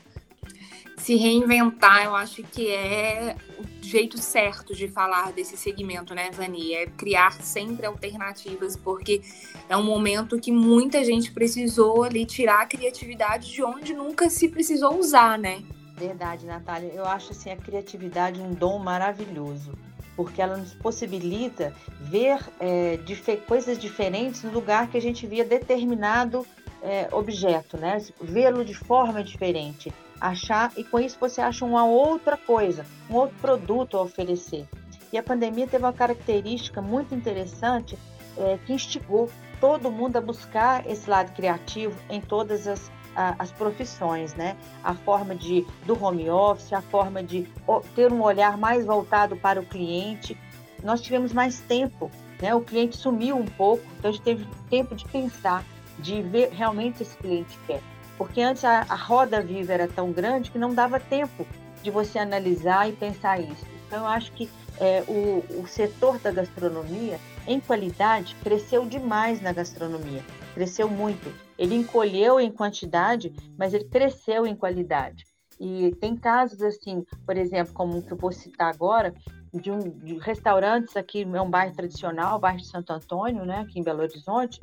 se 0.98 1.16
reinventar, 1.16 2.04
eu 2.04 2.14
acho 2.14 2.42
que 2.42 2.70
é 2.70 3.36
o 3.58 3.84
jeito 3.84 4.18
certo 4.18 4.74
de 4.74 4.88
falar 4.88 5.32
desse 5.32 5.56
segmento, 5.56 6.14
né, 6.14 6.30
Vani? 6.30 6.74
É 6.74 6.86
criar 6.86 7.32
sempre 7.40 7.86
alternativas, 7.86 8.76
porque 8.76 9.22
é 9.68 9.76
um 9.76 9.82
momento 9.82 10.38
que 10.38 10.52
muita 10.52 11.02
gente 11.04 11.30
precisou 11.30 12.02
ali 12.02 12.26
tirar 12.26 12.62
a 12.62 12.66
criatividade 12.66 13.50
de 13.52 13.62
onde 13.62 13.94
nunca 13.94 14.28
se 14.28 14.48
precisou 14.48 14.98
usar, 14.98 15.38
né? 15.38 15.62
Verdade, 15.96 16.44
Natália. 16.46 16.92
Eu 16.92 17.06
acho 17.06 17.32
assim 17.32 17.50
a 17.50 17.56
criatividade 17.56 18.40
um 18.40 18.52
dom 18.52 18.78
maravilhoso, 18.78 19.72
porque 20.18 20.42
ela 20.42 20.56
nos 20.56 20.74
possibilita 20.74 21.72
ver 22.00 22.40
é, 22.58 22.98
coisas 23.46 23.78
diferentes 23.78 24.42
no 24.42 24.50
lugar 24.50 24.88
que 24.88 24.96
a 24.96 25.00
gente 25.00 25.24
via 25.28 25.44
determinado 25.44 26.44
é, 26.82 27.08
objeto, 27.12 27.76
né? 27.76 28.04
Vê-lo 28.20 28.64
de 28.64 28.74
forma 28.74 29.22
diferente 29.22 29.94
achar 30.20 30.72
e 30.76 30.82
com 30.82 30.98
isso 30.98 31.16
você 31.20 31.40
acha 31.40 31.64
uma 31.64 31.84
outra 31.84 32.36
coisa, 32.36 32.84
um 33.08 33.14
outro 33.14 33.36
produto 33.40 33.96
a 33.96 34.02
oferecer. 34.02 34.66
E 35.12 35.16
a 35.16 35.22
pandemia 35.22 35.68
teve 35.68 35.84
uma 35.84 35.92
característica 35.92 36.82
muito 36.82 37.14
interessante 37.14 37.96
é, 38.36 38.58
que 38.66 38.72
instigou 38.72 39.30
todo 39.60 39.88
mundo 39.88 40.16
a 40.16 40.20
buscar 40.20 40.84
esse 40.90 41.08
lado 41.08 41.32
criativo 41.32 41.96
em 42.10 42.20
todas 42.20 42.66
as, 42.66 42.90
a, 43.18 43.34
as 43.38 43.50
profissões, 43.50 44.34
né? 44.34 44.56
A 44.84 44.94
forma 44.94 45.34
de 45.34 45.66
do 45.84 46.02
home 46.02 46.30
office, 46.30 46.72
a 46.72 46.80
forma 46.80 47.22
de 47.22 47.48
ter 47.94 48.12
um 48.12 48.22
olhar 48.22 48.56
mais 48.56 48.86
voltado 48.86 49.36
para 49.36 49.60
o 49.60 49.66
cliente. 49.66 50.38
Nós 50.82 51.00
tivemos 51.00 51.32
mais 51.32 51.60
tempo, 51.60 52.10
né? 52.40 52.54
O 52.54 52.60
cliente 52.60 52.96
sumiu 52.96 53.36
um 53.36 53.44
pouco, 53.46 53.84
então 53.98 54.10
a 54.10 54.12
gente 54.12 54.22
teve 54.22 54.46
tempo 54.70 54.94
de 54.94 55.04
pensar, 55.06 55.64
de 55.98 56.22
ver 56.22 56.50
realmente 56.52 57.02
esse 57.02 57.16
cliente 57.16 57.58
quer 57.66 57.82
porque 58.18 58.42
antes 58.42 58.64
a, 58.64 58.80
a 58.88 58.96
roda 58.96 59.40
viva 59.40 59.72
era 59.72 59.86
tão 59.86 60.10
grande 60.10 60.50
que 60.50 60.58
não 60.58 60.74
dava 60.74 60.98
tempo 60.98 61.46
de 61.82 61.90
você 61.90 62.18
analisar 62.18 62.88
e 62.88 62.92
pensar 62.92 63.40
isso. 63.40 63.64
Então, 63.86 64.00
eu 64.00 64.06
acho 64.06 64.32
que 64.32 64.50
é, 64.80 65.04
o, 65.06 65.44
o 65.62 65.66
setor 65.66 66.18
da 66.18 66.32
gastronomia, 66.32 67.18
em 67.46 67.60
qualidade, 67.60 68.36
cresceu 68.42 68.84
demais 68.84 69.40
na 69.40 69.52
gastronomia, 69.52 70.22
cresceu 70.52 70.88
muito. 70.88 71.32
Ele 71.58 71.74
encolheu 71.74 72.40
em 72.40 72.50
quantidade, 72.50 73.32
mas 73.58 73.74
ele 73.74 73.84
cresceu 73.84 74.46
em 74.46 74.54
qualidade. 74.54 75.24
E 75.60 75.94
tem 76.00 76.16
casos 76.16 76.62
assim, 76.62 77.04
por 77.26 77.36
exemplo, 77.36 77.74
como 77.74 77.98
o 77.98 78.02
que 78.02 78.12
eu 78.12 78.16
vou 78.16 78.30
citar 78.30 78.72
agora, 78.72 79.12
de, 79.52 79.70
um, 79.70 79.80
de 79.80 80.18
restaurantes 80.18 80.96
aqui, 80.96 81.22
é 81.22 81.42
um 81.42 81.50
bairro 81.50 81.74
tradicional, 81.74 82.36
o 82.36 82.40
bairro 82.40 82.58
de 82.58 82.66
Santo 82.66 82.92
Antônio, 82.92 83.44
né, 83.44 83.60
aqui 83.60 83.80
em 83.80 83.82
Belo 83.82 84.02
Horizonte, 84.02 84.60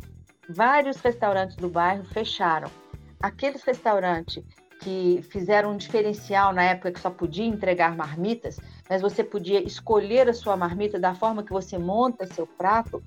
vários 0.48 0.98
restaurantes 1.02 1.58
do 1.58 1.68
bairro 1.68 2.06
fecharam 2.06 2.70
aqueles 3.26 3.64
restaurantes 3.64 4.44
que 4.82 5.22
fizeram 5.32 5.72
um 5.72 5.78
diferencial 5.78 6.54
na 6.54 6.64
época 6.64 6.92
que 6.92 7.00
só 7.00 7.10
podia 7.10 7.46
entregar 7.46 7.96
marmitas, 7.96 8.60
mas 8.90 9.02
você 9.02 9.24
podia 9.24 9.64
escolher 9.64 10.30
a 10.30 10.34
sua 10.34 10.56
marmita 10.56 11.00
da 11.00 11.16
forma 11.16 11.44
que 11.44 11.52
você 11.52 11.78
monta 11.78 12.28
seu 12.28 12.46
prato, 12.46 13.04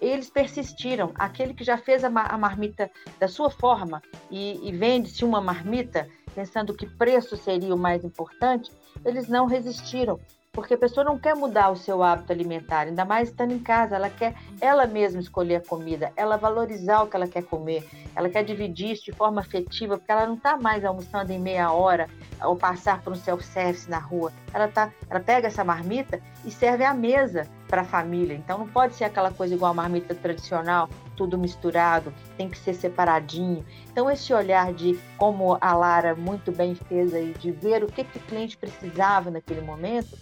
eles 0.00 0.30
persistiram. 0.30 1.12
Aquele 1.14 1.54
que 1.54 1.64
já 1.64 1.76
fez 1.76 2.02
a, 2.04 2.10
marmita 2.10 2.90
da 3.18 3.28
sua 3.28 3.50
forma 3.50 4.02
e, 4.30 4.68
e 4.68 4.72
vende-se 4.72 5.24
uma 5.24 5.40
marmita, 5.40 6.08
pensando 6.34 6.74
que 6.74 6.86
preço 6.86 7.36
seria 7.36 7.74
o 7.74 7.78
mais 7.78 8.04
importante, 8.04 8.70
eles 9.04 9.28
não 9.28 9.46
resistiram 9.46 10.18
porque 10.52 10.74
a 10.74 10.78
pessoa 10.78 11.04
não 11.04 11.18
quer 11.18 11.34
mudar 11.36 11.70
o 11.70 11.76
seu 11.76 12.02
hábito 12.02 12.32
alimentar, 12.32 12.80
ainda 12.80 13.04
mais 13.04 13.28
estando 13.28 13.52
em 13.52 13.58
casa, 13.58 13.94
ela 13.94 14.10
quer 14.10 14.34
ela 14.60 14.84
mesma 14.86 15.20
escolher 15.20 15.56
a 15.56 15.60
comida, 15.60 16.12
ela 16.16 16.36
valorizar 16.36 17.02
o 17.02 17.06
que 17.06 17.14
ela 17.14 17.28
quer 17.28 17.44
comer, 17.44 17.86
ela 18.16 18.28
quer 18.28 18.42
dividir 18.42 18.90
isso 18.90 19.04
de 19.04 19.12
forma 19.12 19.40
afetiva, 19.40 19.96
porque 19.96 20.10
ela 20.10 20.26
não 20.26 20.34
está 20.34 20.56
mais 20.56 20.84
almoçando 20.84 21.32
em 21.32 21.38
meia 21.38 21.70
hora 21.70 22.08
ou 22.42 22.56
passar 22.56 23.00
por 23.00 23.12
um 23.12 23.16
self-service 23.16 23.88
na 23.88 23.98
rua. 23.98 24.32
Ela, 24.52 24.66
tá, 24.66 24.90
ela 25.08 25.20
pega 25.20 25.46
essa 25.46 25.62
marmita 25.62 26.20
e 26.44 26.50
serve 26.50 26.84
à 26.84 26.92
mesa 26.92 27.46
para 27.68 27.82
a 27.82 27.84
família. 27.84 28.34
Então 28.34 28.58
não 28.58 28.66
pode 28.66 28.94
ser 28.96 29.04
aquela 29.04 29.30
coisa 29.30 29.54
igual 29.54 29.70
a 29.70 29.74
marmita 29.74 30.14
tradicional, 30.14 30.88
tudo 31.16 31.38
misturado, 31.38 32.12
tem 32.36 32.48
que 32.48 32.58
ser 32.58 32.74
separadinho. 32.74 33.64
Então 33.92 34.10
esse 34.10 34.34
olhar 34.34 34.72
de 34.72 34.98
como 35.16 35.56
a 35.60 35.72
Lara 35.74 36.16
muito 36.16 36.50
bem 36.50 36.74
fez 36.74 37.14
aí, 37.14 37.32
de 37.38 37.52
ver 37.52 37.84
o 37.84 37.86
que, 37.86 38.02
que 38.02 38.18
o 38.18 38.22
cliente 38.22 38.56
precisava 38.56 39.30
naquele 39.30 39.60
momento, 39.60 40.18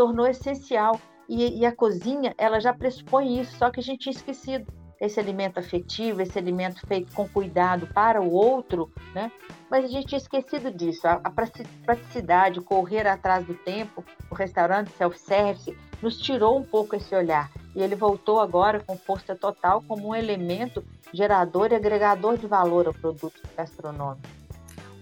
tornou 0.00 0.26
essencial. 0.26 0.98
E, 1.28 1.60
e, 1.60 1.66
a 1.66 1.76
cozinha, 1.76 2.34
ela 2.38 2.58
já 2.58 2.72
pressupõe 2.72 3.38
isso, 3.38 3.56
só 3.58 3.70
que 3.70 3.80
a 3.80 3.82
gente 3.82 4.00
tinha 4.00 4.12
esquecido. 4.12 4.72
Esse 4.98 5.20
alimento 5.20 5.58
afetivo, 5.58 6.20
esse 6.20 6.38
alimento 6.38 6.86
feito 6.86 7.12
com 7.14 7.28
cuidado 7.28 7.86
para 7.86 8.20
o 8.20 8.32
outro, 8.32 8.90
né? 9.14 9.30
Mas 9.70 9.84
a 9.84 9.88
gente 9.88 10.08
tinha 10.08 10.18
esquecido 10.18 10.70
disso. 10.70 11.06
A, 11.06 11.20
a 11.22 11.30
praticidade, 11.30 12.60
correr 12.60 13.06
atrás 13.06 13.46
do 13.46 13.54
tempo, 13.54 14.04
o 14.30 14.34
restaurante 14.34 14.90
self-service, 14.92 15.76
nos 16.02 16.18
tirou 16.18 16.58
um 16.58 16.64
pouco 16.64 16.96
esse 16.96 17.14
olhar. 17.14 17.50
e 17.76 17.82
ele 17.82 17.94
voltou 17.94 18.40
agora 18.40 18.80
com 18.80 18.96
força 18.96 19.36
total 19.36 19.82
como 19.86 20.08
um 20.08 20.14
elemento 20.14 20.82
gerador 21.12 21.72
e 21.72 21.76
agregador 21.76 22.36
de 22.36 22.46
valor 22.46 22.86
ao 22.86 22.94
produto 22.94 23.40
gastronômico. 23.56 24.39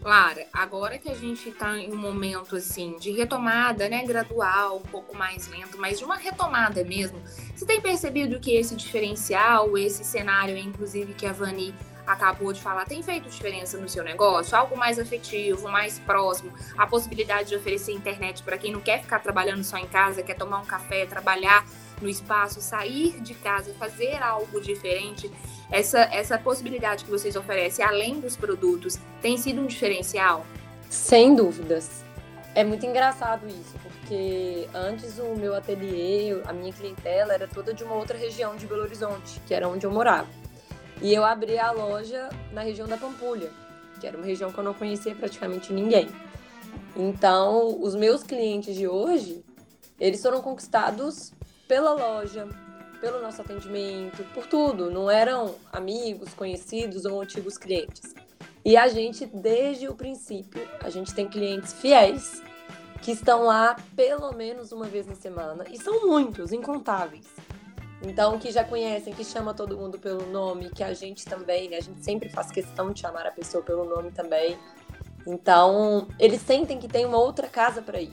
Clara, 0.01 0.47
agora 0.53 0.97
que 0.97 1.11
a 1.11 1.15
gente 1.15 1.49
está 1.49 1.77
em 1.77 1.93
um 1.93 1.97
momento 1.97 2.57
assim 2.57 2.97
de 2.99 3.11
retomada, 3.11 3.89
né, 3.89 4.05
gradual, 4.05 4.79
um 4.79 4.89
pouco 4.89 5.17
mais 5.17 5.49
lento, 5.49 5.77
mas 5.77 5.99
de 5.99 6.05
uma 6.05 6.17
retomada 6.17 6.85
mesmo, 6.85 7.21
você 7.55 7.67
tem 7.67 7.81
percebido 7.81 8.39
que 8.39 8.55
esse 8.55 8.77
diferencial, 8.77 9.77
esse 9.77 10.05
cenário, 10.05 10.57
inclusive 10.57 11.15
que 11.15 11.27
a 11.27 11.33
Vani 11.33 11.75
acabou 12.07 12.53
de 12.53 12.61
falar, 12.61 12.87
tem 12.87 13.03
feito 13.03 13.29
diferença 13.29 13.77
no 13.77 13.89
seu 13.89 14.03
negócio? 14.03 14.57
Algo 14.57 14.77
mais 14.77 14.99
afetivo, 14.99 15.69
mais 15.69 15.99
próximo, 15.99 16.53
a 16.77 16.87
possibilidade 16.87 17.51
de 17.51 17.57
oferecer 17.57 17.93
internet 17.93 18.43
para 18.43 18.57
quem 18.57 18.73
não 18.73 18.81
quer 18.81 19.03
ficar 19.03 19.19
trabalhando 19.19 19.63
só 19.63 19.77
em 19.77 19.87
casa, 19.87 20.23
quer 20.23 20.35
tomar 20.35 20.61
um 20.61 20.65
café, 20.65 21.05
trabalhar 21.05 21.67
no 22.01 22.09
espaço, 22.09 22.61
sair 22.61 23.21
de 23.21 23.35
casa, 23.35 23.75
fazer 23.75 24.23
algo 24.23 24.61
diferente. 24.61 25.31
Essa, 25.71 26.01
essa 26.13 26.39
possibilidade 26.39 27.05
que 27.05 27.11
vocês 27.11 27.37
oferecem, 27.37 27.85
além 27.85 28.21
dos 28.21 28.37
produtos, 28.37 28.99
tem 29.21 29.37
sido 29.37 29.61
um 29.61 29.67
diferencial? 29.67 30.45
Sem 30.89 31.35
dúvidas. 31.35 32.03
É 32.55 32.65
muito 32.65 32.85
engraçado 32.87 33.47
isso, 33.47 33.75
porque 33.83 34.67
antes 34.75 35.19
o 35.19 35.37
meu 35.37 35.55
ateliê, 35.55 36.41
a 36.45 36.53
minha 36.53 36.73
clientela 36.73 37.35
era 37.35 37.47
toda 37.47 37.75
de 37.75 37.85
uma 37.85 37.95
outra 37.95 38.17
região 38.17 38.57
de 38.57 38.67
Belo 38.67 38.83
Horizonte, 38.83 39.41
que 39.47 39.55
era 39.55 39.69
onde 39.69 39.87
eu 39.87 39.91
morava. 39.91 40.29
E 41.01 41.15
eu 41.15 41.25
abri 41.25 41.59
a 41.59 41.71
loja 41.71 42.29
na 42.53 42.63
região 42.63 42.89
da 42.89 42.97
Pampulha, 42.97 43.51
que 44.01 44.07
era 44.07 44.17
uma 44.17 44.27
região 44.27 44.51
que 44.51 44.59
eu 44.59 44.65
não 44.65 44.75
conhecia 44.75 45.15
praticamente 45.15 45.73
ninguém. 45.73 46.09
Então, 46.97 47.81
os 47.81 47.95
meus 47.95 48.25
clientes 48.25 48.75
de 48.75 48.89
hoje, 48.89 49.45
eles 50.01 50.21
foram 50.21 50.41
conquistados 50.41 51.33
pela 51.69 51.93
loja, 51.93 52.49
pelo 53.01 53.23
nosso 53.23 53.43
atendimento, 53.43 54.25
por 54.35 54.47
tudo. 54.47 54.91
Não 54.91 55.11
eram 55.11 55.55
amigos, 55.71 56.35
conhecidos 56.35 57.05
ou 57.05 57.21
antigos 57.21 57.57
clientes. 57.57 58.15
E 58.65 58.77
a 58.77 58.89
gente, 58.89 59.25
desde 59.27 59.87
o 59.89 59.95
princípio, 59.95 60.67
a 60.83 60.91
gente 60.91 61.15
tem 61.15 61.29
clientes 61.29 61.73
fiéis 61.75 62.43
que 63.01 63.13
estão 63.13 63.45
lá 63.45 63.77
pelo 63.95 64.33
menos 64.33 64.73
uma 64.73 64.87
vez 64.87 65.07
na 65.07 65.15
semana. 65.15 65.65
E 65.71 65.79
são 65.79 66.07
muitos, 66.07 66.53
incontáveis. 66.53 67.27
Então, 68.03 68.39
que 68.39 68.51
já 68.51 68.65
conhecem, 68.65 69.13
que 69.13 69.25
chama 69.25 69.53
todo 69.53 69.77
mundo 69.77 69.99
pelo 69.99 70.27
nome, 70.31 70.71
que 70.71 70.83
a 70.83 70.95
gente 70.95 71.25
também, 71.25 71.69
né? 71.69 71.77
A 71.77 71.81
gente 71.81 72.03
sempre 72.05 72.29
faz 72.29 72.51
questão 72.51 72.93
de 72.93 73.01
chamar 73.01 73.27
a 73.27 73.31
pessoa 73.31 73.63
pelo 73.63 73.85
nome 73.85 74.11
também. 74.13 74.57
Então, 75.27 76.09
eles 76.19 76.41
sentem 76.41 76.79
que 76.79 76.89
tem 76.89 77.05
uma 77.05 77.19
outra 77.19 77.49
casa 77.49 77.83
para 77.83 78.01
ir. 78.01 78.13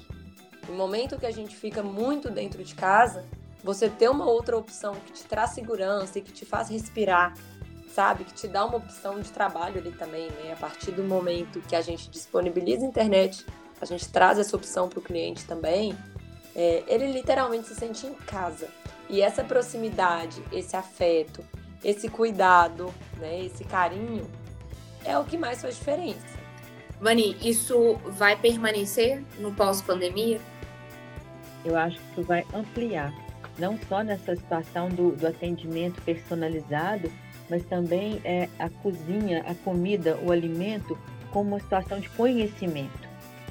No 0.67 0.75
momento 0.75 1.19
que 1.19 1.25
a 1.25 1.31
gente 1.31 1.55
fica 1.55 1.83
muito 1.83 2.31
dentro 2.31 2.63
de 2.63 2.73
casa, 2.73 3.23
você 3.65 3.89
ter 3.89 4.09
uma 4.09 4.25
outra 4.25 4.55
opção 4.55 4.93
que 4.93 5.11
te 5.11 5.23
traz 5.23 5.49
segurança 5.49 6.19
e 6.19 6.21
que 6.21 6.31
te 6.31 6.45
faz 6.45 6.69
respirar, 6.69 7.33
sabe? 7.91 8.23
Que 8.23 8.33
te 8.33 8.47
dá 8.47 8.63
uma 8.63 8.77
opção 8.77 9.19
de 9.19 9.31
trabalho 9.31 9.79
ali 9.79 9.91
também, 9.91 10.29
né? 10.29 10.53
A 10.53 10.55
partir 10.55 10.91
do 10.91 11.03
momento 11.03 11.59
que 11.61 11.75
a 11.75 11.81
gente 11.81 12.07
disponibiliza 12.11 12.85
a 12.85 12.87
internet, 12.87 13.43
a 13.81 13.85
gente 13.85 14.07
traz 14.09 14.37
essa 14.37 14.55
opção 14.55 14.87
para 14.87 14.99
o 14.99 15.01
cliente 15.01 15.45
também, 15.45 15.97
é, 16.55 16.83
ele 16.87 17.11
literalmente 17.11 17.67
se 17.67 17.75
sente 17.75 18.05
em 18.05 18.13
casa. 18.13 18.67
E 19.09 19.19
essa 19.19 19.43
proximidade, 19.43 20.43
esse 20.51 20.75
afeto, 20.75 21.43
esse 21.83 22.07
cuidado, 22.07 22.93
né, 23.17 23.45
esse 23.45 23.63
carinho, 23.63 24.29
é 25.03 25.17
o 25.17 25.23
que 25.25 25.39
mais 25.39 25.59
faz 25.59 25.75
diferença. 25.75 26.35
Vani, 27.01 27.35
isso 27.41 27.95
vai 28.11 28.35
permanecer 28.35 29.23
no 29.39 29.51
pós-pandemia? 29.51 30.39
Eu 31.63 31.75
acho 31.75 31.97
que 31.97 32.11
isso 32.11 32.23
vai 32.23 32.45
ampliar, 32.53 33.11
não 33.57 33.77
só 33.87 34.03
nessa 34.03 34.35
situação 34.35 34.89
do, 34.89 35.15
do 35.15 35.27
atendimento 35.27 36.01
personalizado, 36.01 37.11
mas 37.49 37.63
também 37.65 38.19
é, 38.23 38.49
a 38.59 38.69
cozinha, 38.69 39.43
a 39.47 39.55
comida, 39.55 40.17
o 40.23 40.31
alimento 40.31 40.97
como 41.31 41.49
uma 41.49 41.59
situação 41.59 41.99
de 41.99 42.09
conhecimento. 42.09 43.05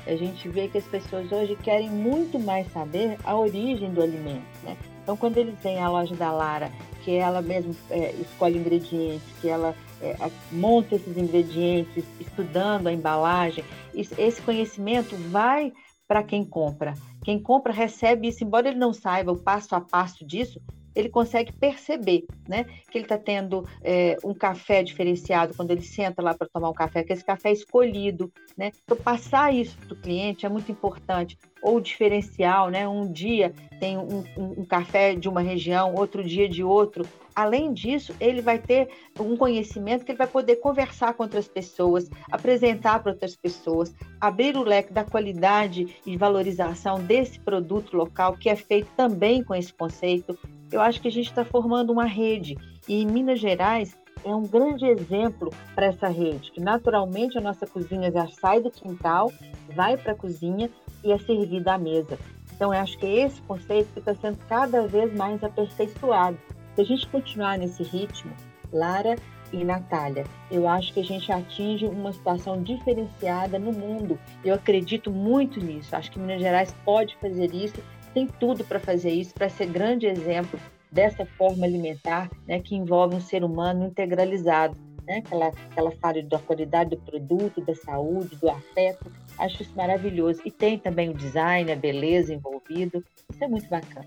A 0.07 0.17
gente 0.17 0.49
vê 0.49 0.69
que 0.69 0.79
as 0.79 0.85
pessoas 0.85 1.31
hoje 1.33 1.57
querem 1.57 1.89
muito 1.89 2.39
mais 2.39 2.71
saber 2.73 3.17
a 3.25 3.35
origem 3.37 3.93
do 3.93 4.03
alimento, 4.03 4.45
né? 4.63 4.77
Então, 5.03 5.17
quando 5.17 5.37
eles 5.37 5.55
vêm 5.63 5.79
à 5.81 5.89
loja 5.89 6.15
da 6.15 6.33
Lara, 6.33 6.71
que 7.03 7.15
ela 7.15 7.43
mesmo 7.43 7.75
é, 7.91 8.13
escolhe 8.13 8.59
ingredientes, 8.59 9.23
que 9.41 9.49
ela 9.49 9.75
é, 10.01 10.17
monta 10.51 10.95
esses 10.95 11.17
ingredientes, 11.17 12.05
estudando 12.19 12.87
a 12.87 12.93
embalagem, 12.93 13.65
esse 13.95 14.41
conhecimento 14.43 15.15
vai 15.31 15.73
para 16.07 16.23
quem 16.23 16.45
compra. 16.45 16.95
Quem 17.25 17.41
compra 17.41 17.73
recebe 17.73 18.29
isso, 18.29 18.45
embora 18.45 18.69
ele 18.69 18.79
não 18.79 18.93
saiba 18.93 19.33
o 19.33 19.39
passo 19.39 19.75
a 19.75 19.81
passo 19.81 20.25
disso, 20.25 20.61
ele 20.95 21.09
consegue 21.09 21.53
perceber, 21.53 22.25
né? 22.49 22.65
Que 22.91 22.99
ele 22.99 23.05
está 23.05 23.19
tendo 23.19 23.67
é, 23.83 24.17
um 24.23 24.33
café 24.33 24.83
diferenciado 24.83 25.55
quando 25.57 25.73
ele 25.73 25.83
senta 25.83 26.23
lá 26.23 26.35
para 26.35 26.49
tomar 26.49 26.71
um 26.71 26.75
café, 26.75 27.03
que 27.03 27.13
esse 27.13 27.25
café 27.25 27.51
é 27.51 27.53
escolhido, 27.53 28.33
né? 28.57 28.71
Então, 28.85 28.97
passar 28.97 29.53
isso 29.53 29.77
para 29.79 29.93
o 29.93 30.01
cliente 30.01 30.47
é 30.47 30.49
muito 30.49 30.71
importante. 30.71 31.37
Ou 31.61 31.81
diferencial, 31.81 32.71
né? 32.71 32.87
Um 32.87 33.11
dia 33.11 33.53
tem 33.81 33.99
um, 33.99 34.23
um, 34.37 34.61
um 34.61 34.65
café 34.65 35.15
de 35.15 35.29
uma 35.29 35.41
região, 35.41 35.95
outro 35.95 36.23
dia 36.23 36.49
de 36.49 36.63
outro. 36.63 37.05
Além 37.35 37.73
disso, 37.73 38.15
ele 38.21 38.41
vai 38.41 38.59
ter 38.59 38.89
um 39.19 39.37
conhecimento 39.37 40.05
que 40.05 40.13
ele 40.13 40.19
vai 40.19 40.27
poder 40.27 40.57
conversar 40.57 41.15
com 41.15 41.23
outras 41.23 41.49
pessoas, 41.49 42.09
apresentar 42.31 43.03
para 43.03 43.13
outras 43.13 43.35
pessoas, 43.35 43.95
abrir 44.21 44.57
o 44.57 44.63
leque 44.63 44.93
da 44.93 45.05
qualidade 45.05 45.97
e 46.07 46.17
valorização 46.17 47.01
desse 47.01 47.41
produto 47.41 47.97
local, 47.97 48.37
que 48.37 48.49
é 48.49 48.57
feito 48.57 48.89
também 48.97 49.43
com 49.43 49.55
esse 49.55 49.73
conceito 49.73 50.39
eu 50.75 50.81
acho 50.81 51.01
que 51.01 51.09
a 51.09 51.11
gente 51.11 51.29
está 51.29 51.45
formando 51.45 51.93
uma 51.93 52.05
rede. 52.05 52.57
E 52.89 53.03
em 53.03 53.07
Minas 53.07 53.39
Gerais 53.39 53.97
é 54.25 54.35
um 54.35 54.43
grande 54.43 54.85
exemplo 54.85 55.53
para 55.75 55.87
essa 55.87 56.09
rede, 56.09 56.51
que 56.51 56.61
naturalmente 56.61 57.39
a 57.39 57.41
nossa 57.41 57.67
cozinha 57.67 58.11
já 58.11 58.27
sai 58.27 58.61
do 58.61 58.71
quintal, 58.71 59.33
vai 59.75 59.97
para 59.97 60.13
a 60.13 60.17
cozinha 60.17 60.69
e 61.05 61.13
é 61.13 61.19
servida 61.19 61.75
à 61.75 61.79
mesa. 61.79 62.19
Então, 62.55 62.73
eu 62.73 62.81
acho 62.81 62.99
que 62.99 63.07
é 63.07 63.27
esse 63.27 63.41
conceito 63.43 63.99
está 63.99 64.15
sendo 64.15 64.39
cada 64.49 64.87
vez 64.87 65.13
mais 65.15 65.43
aperfeiçoado. 65.43 66.39
Se 66.75 66.81
a 66.81 66.85
gente 66.85 67.07
continuar 67.09 67.59
nesse 67.59 67.83
ritmo, 67.83 68.33
Lara 68.73 69.17
e 69.53 69.65
Natália, 69.65 70.25
eu 70.51 70.69
acho 70.69 70.93
que 70.93 71.01
a 71.01 71.05
gente 71.05 71.31
atinge 71.31 71.87
uma 71.87 72.13
situação 72.13 72.63
diferenciada 72.63 73.59
no 73.59 73.73
mundo. 73.73 74.19
Eu 74.45 74.55
acredito 74.55 75.11
muito 75.11 75.61
nisso. 75.61 75.95
Acho 75.95 76.11
que 76.11 76.19
Minas 76.19 76.41
Gerais 76.41 76.75
pode 76.85 77.17
fazer 77.17 77.55
isso 77.55 77.81
tem 78.15 78.29
tudo 78.29 78.65
para 78.65 78.79
fazer 78.79 79.11
isso, 79.11 79.35
para 79.35 79.49
ser 79.49 79.67
grande 79.67 80.07
exemplo 80.07 80.59
dessa 80.91 81.27
forma 81.27 81.67
alimentar, 81.67 82.31
né, 82.47 82.61
que 82.61 82.77
envolve 82.77 83.17
um 83.17 83.21
ser 83.21 83.43
humano 83.43 83.87
integralizado, 83.87 84.77
né, 85.05 85.19
aquela, 85.19 85.49
aquela 85.49 85.91
fala 85.91 86.23
da 86.23 86.39
qualidade 86.39 86.91
do 86.91 86.97
produto, 86.99 87.61
da 87.61 87.75
saúde, 87.75 88.37
do 88.37 88.49
afeto. 88.49 89.13
Acho 89.37 89.63
isso 89.63 89.73
maravilhoso. 89.75 90.41
E 90.45 90.51
tem 90.51 90.79
também 90.79 91.11
o 91.11 91.15
design, 91.15 91.71
a 91.73 91.77
beleza 91.77 92.33
envolvido. 92.33 93.05
Isso 93.29 93.43
é 93.43 93.49
muito 93.49 93.69
bacana. 93.69 94.07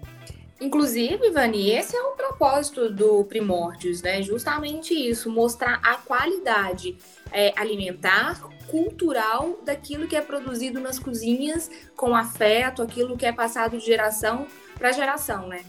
Inclusive, 0.59 1.29
Vani, 1.29 1.71
esse 1.71 1.95
é 1.95 2.01
o 2.01 2.11
propósito 2.13 2.89
do 2.89 3.23
Primórdios, 3.25 4.01
né? 4.01 4.23
Justamente 4.23 4.93
isso, 4.93 5.31
mostrar 5.31 5.79
a 5.83 5.95
qualidade 5.97 6.97
é, 7.31 7.53
alimentar, 7.55 8.41
cultural 8.67 9.59
daquilo 9.63 10.07
que 10.07 10.15
é 10.15 10.21
produzido 10.21 10.79
nas 10.79 10.99
cozinhas 10.99 11.69
com 11.95 12.15
afeto, 12.15 12.81
aquilo 12.81 13.15
que 13.15 13.25
é 13.25 13.31
passado 13.31 13.77
de 13.77 13.85
geração 13.85 14.47
para 14.77 14.91
geração, 14.91 15.47
né? 15.47 15.63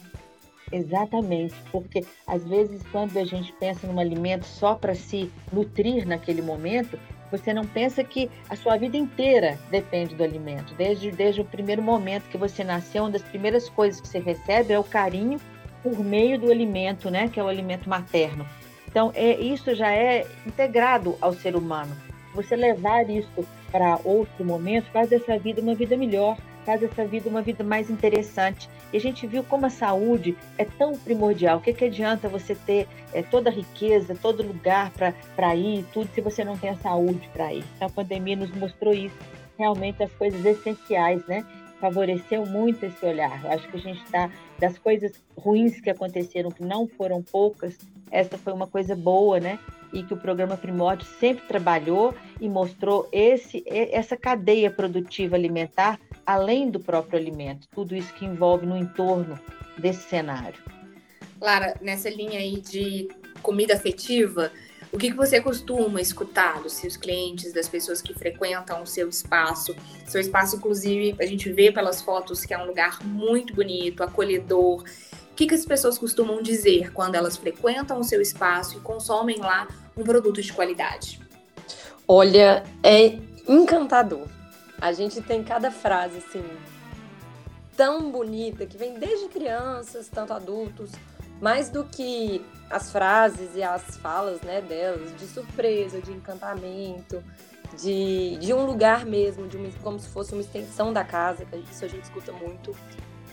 Exatamente, 0.71 1.55
porque 1.73 2.05
às 2.27 2.45
vezes 2.45 2.83
quando 2.93 3.17
a 3.19 3.25
gente 3.25 3.53
pensa 3.55 3.87
num 3.87 3.99
alimento 3.99 4.45
só 4.45 4.75
para 4.75 4.95
se 4.95 5.31
nutrir 5.53 6.07
naquele 6.07 6.43
momento, 6.43 6.99
você 7.31 7.53
não 7.53 7.65
pensa 7.65 8.03
que 8.03 8.31
a 8.49 8.57
sua 8.57 8.77
vida 8.77 8.97
inteira 8.97 9.59
depende 9.71 10.15
do 10.15 10.25
alimento. 10.25 10.75
Desde, 10.75 11.11
desde 11.11 11.41
o 11.41 11.45
primeiro 11.45 11.83
momento 11.83 12.29
que 12.31 12.39
você 12.39 12.65
nasceu, 12.65 13.05
uma 13.05 13.11
das 13.11 13.23
primeiras 13.23 13.69
coisas 13.69 14.01
que 14.01 14.09
você 14.09 14.19
recebe 14.19 14.73
é 14.73 14.79
o 14.79 14.85
carinho 14.85 15.39
por 15.83 15.99
meio 16.01 16.39
do 16.39 16.51
alimento, 16.51 17.11
né? 17.11 17.29
Que 17.29 17.39
é 17.39 17.43
o 17.43 17.49
alimento 17.49 17.89
materno. 17.89 18.47
Então, 18.87 19.13
é, 19.15 19.39
isso 19.39 19.75
já 19.75 19.93
é 19.93 20.27
integrado 20.47 21.17
ao 21.21 21.33
ser 21.33 21.55
humano. 21.55 21.95
Você 22.35 22.57
levar 22.57 23.09
isso 23.09 23.47
para 23.71 23.99
outro 24.05 24.45
momento 24.45 24.87
faz 24.91 25.11
dessa 25.11 25.39
vida 25.39 25.61
uma 25.61 25.75
vida 25.75 25.97
melhor, 25.97 26.39
faz 26.65 26.81
dessa 26.81 27.05
vida 27.05 27.29
uma 27.29 27.43
vida 27.43 27.63
mais 27.63 27.91
interessante. 27.91 28.69
E 28.93 28.97
a 28.97 29.01
gente 29.01 29.27
viu 29.27 29.45
como 29.45 29.67
a 29.67 29.71
saúde 29.71 30.37
é 30.57 30.65
tão 30.65 30.97
primordial. 30.97 31.59
O 31.59 31.61
que, 31.61 31.73
que 31.73 31.85
adianta 31.85 32.29
você 32.29 32.55
ter 32.55 32.89
é, 33.13 33.23
toda 33.23 33.51
a 33.51 33.53
riqueza, 33.53 34.17
todo 34.21 34.43
lugar 34.43 34.91
para 35.37 35.55
ir, 35.55 35.85
tudo, 35.93 36.09
se 36.15 36.21
você 36.21 36.45
não 36.45 36.57
tem 36.57 36.71
a 36.71 36.77
saúde 36.77 37.29
para 37.33 37.53
ir? 37.53 37.65
A 37.81 37.89
pandemia 37.89 38.37
nos 38.37 38.51
mostrou 38.53 38.95
isso, 38.95 39.17
realmente 39.59 40.03
as 40.03 40.13
coisas 40.13 40.45
essenciais, 40.45 41.25
né? 41.27 41.45
Favoreceu 41.81 42.45
muito 42.47 42.85
esse 42.85 43.05
olhar. 43.05 43.45
Eu 43.45 43.53
acho 43.53 43.69
que 43.69 43.77
a 43.77 43.81
gente 43.81 44.03
está, 44.03 44.31
das 44.59 44.79
coisas 44.79 45.13
ruins 45.37 45.81
que 45.81 45.91
aconteceram, 45.91 46.51
que 46.51 46.65
não 46.65 46.89
foram 46.89 47.23
poucas, 47.23 47.79
essa 48.11 48.39
foi 48.39 48.53
uma 48.53 48.67
coisa 48.67 48.97
boa, 48.97 49.39
né? 49.39 49.59
E 49.93 50.03
que 50.03 50.15
o 50.15 50.17
programa 50.17 50.57
Primórdio 50.57 51.07
sempre 51.19 51.47
trabalhou 51.47 52.15
e 52.41 52.49
mostrou 52.49 53.09
esse, 53.13 53.63
essa 53.67 54.17
cadeia 54.17 54.71
produtiva 54.71 55.37
alimentar 55.37 55.99
além 56.29 56.71
do 56.71 56.79
próprio 56.79 57.19
alimento, 57.19 57.67
tudo 57.75 57.97
isso 57.97 58.13
que 58.13 58.27
envolve 58.27 58.67
no 58.67 58.77
entorno 58.77 59.41
desse 59.79 60.11
cenário. 60.11 60.63
Lara, 61.41 61.75
nessa 61.81 62.11
linha 62.11 62.39
aí 62.39 62.61
de 62.61 63.09
comida 63.41 63.73
afetiva, 63.73 64.53
o 64.93 64.99
que, 64.99 65.11
que 65.11 65.17
você 65.17 65.41
costuma 65.41 66.03
escutar 66.03 66.61
dos 66.61 66.75
seus 66.75 66.99
clientes, 66.99 67.55
das 67.55 67.67
pessoas 67.67 68.03
que 68.03 68.13
frequentam 68.13 68.83
o 68.83 68.87
seu 68.87 69.09
espaço? 69.09 69.75
Seu 70.07 70.21
espaço, 70.21 70.57
inclusive, 70.57 71.17
a 71.19 71.25
gente 71.25 71.51
vê 71.51 71.73
pelas 71.73 72.03
fotos 72.03 72.45
que 72.45 72.53
é 72.53 72.59
um 72.59 72.67
lugar 72.67 73.03
muito 73.03 73.55
bonito, 73.55 74.03
acolhedor. 74.03 74.83
O 74.83 75.35
que, 75.35 75.47
que 75.47 75.55
as 75.55 75.65
pessoas 75.65 75.97
costumam 75.97 76.43
dizer 76.43 76.93
quando 76.93 77.15
elas 77.15 77.39
frequentam 77.39 78.01
o 78.01 78.05
seu 78.05 78.21
espaço 78.21 78.77
e 78.77 78.81
consomem 78.81 79.39
lá 79.39 79.67
um 79.97 80.05
produto 80.05 80.43
de 80.43 80.53
qualidade? 80.53 81.23
Olha, 82.07 82.65
é 82.83 83.19
encantador. 83.49 84.29
A 84.81 84.93
gente 84.93 85.21
tem 85.21 85.43
cada 85.43 85.71
frase 85.71 86.19
assim 86.19 86.45
tão 87.77 88.11
bonita 88.11 88.67
que 88.67 88.77
vem 88.77 88.99
desde 88.99 89.29
crianças, 89.29 90.09
tanto 90.09 90.33
adultos, 90.33 90.91
mais 91.41 91.69
do 91.69 91.85
que 91.85 92.45
as 92.69 92.91
frases 92.91 93.55
e 93.55 93.63
as 93.63 93.97
falas 93.99 94.41
né, 94.41 94.61
delas, 94.61 95.17
de 95.17 95.27
surpresa, 95.27 96.01
de 96.01 96.11
encantamento, 96.13 97.23
de, 97.77 98.37
de 98.39 98.53
um 98.53 98.65
lugar 98.67 99.07
mesmo, 99.07 99.47
de 99.47 99.57
uma, 99.57 99.71
como 99.83 99.99
se 100.01 100.09
fosse 100.09 100.33
uma 100.33 100.41
extensão 100.41 100.93
da 100.93 101.05
casa, 101.05 101.45
que 101.45 101.57
isso 101.71 101.85
a 101.85 101.89
gente 101.89 102.03
escuta 102.03 102.33
muito, 102.33 102.75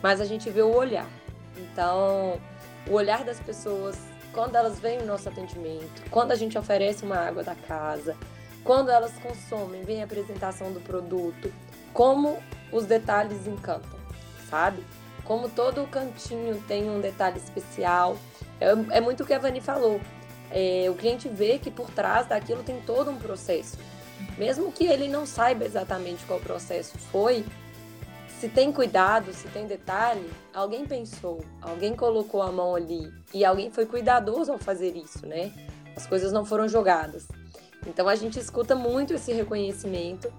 mas 0.02 0.22
a 0.22 0.26
gente 0.26 0.48
vê 0.52 0.62
o 0.62 0.74
olhar. 0.76 1.10
Então, 1.58 2.40
o 2.88 2.94
olhar 2.94 3.24
das 3.24 3.40
pessoas, 3.40 3.98
quando 4.32 4.56
elas 4.56 4.80
veem 4.80 5.00
o 5.02 5.06
nosso 5.06 5.28
atendimento, 5.28 6.04
quando 6.12 6.32
a 6.32 6.36
gente 6.36 6.56
oferece 6.56 7.04
uma 7.04 7.18
água 7.18 7.44
da 7.44 7.56
casa, 7.56 8.16
quando 8.66 8.90
elas 8.90 9.14
consomem, 9.20 9.84
vem 9.84 10.02
a 10.02 10.06
apresentação 10.06 10.74
do 10.74 10.82
produto, 10.82 11.54
como 11.94 12.40
os 12.72 12.86
detalhes 12.86 13.46
encantam, 13.46 14.00
sabe? 14.50 14.84
Como 15.24 15.48
todo 15.48 15.88
cantinho 15.88 16.62
tem 16.68 16.90
um 16.90 17.00
detalhe 17.00 17.38
especial. 17.38 18.18
É, 18.60 18.98
é 18.98 19.00
muito 19.00 19.22
o 19.22 19.26
que 19.26 19.34
a 19.34 19.40
Vani 19.40 19.62
falou. 19.62 20.02
É, 20.52 20.88
o 20.90 20.96
cliente 20.96 21.30
vê 21.30 21.60
que 21.60 21.70
por 21.70 21.90
trás 21.92 22.28
daquilo 22.28 22.64
tem 22.64 22.82
todo 22.82 23.12
um 23.12 23.18
processo. 23.18 23.78
Mesmo 24.36 24.72
que 24.72 24.86
ele 24.86 25.08
não 25.08 25.28
saiba 25.28 25.64
exatamente 25.64 26.26
qual 26.26 26.40
processo 26.40 26.98
foi, 26.98 27.46
se 28.40 28.50
tem 28.50 28.72
cuidado, 28.72 29.32
se 29.32 29.48
tem 29.50 29.68
detalhe, 29.68 30.30
alguém 30.54 30.86
pensou, 30.86 31.40
alguém 31.62 31.96
colocou 31.96 32.42
a 32.42 32.52
mão 32.52 32.76
ali 32.76 33.12
e 33.34 33.46
alguém 33.46 33.70
foi 33.70 33.86
cuidadoso 33.86 34.52
ao 34.52 34.58
fazer 34.58 34.96
isso, 34.96 35.26
né? 35.26 35.52
As 35.96 36.06
coisas 36.06 36.32
não 36.32 36.44
foram 36.46 36.68
jogadas. 36.68 37.28
Então 37.86 38.08
a 38.08 38.16
gente 38.16 38.40
escuta 38.40 38.76
muito 38.76 39.14
esse 39.14 39.32
reconhecimento 39.32 40.32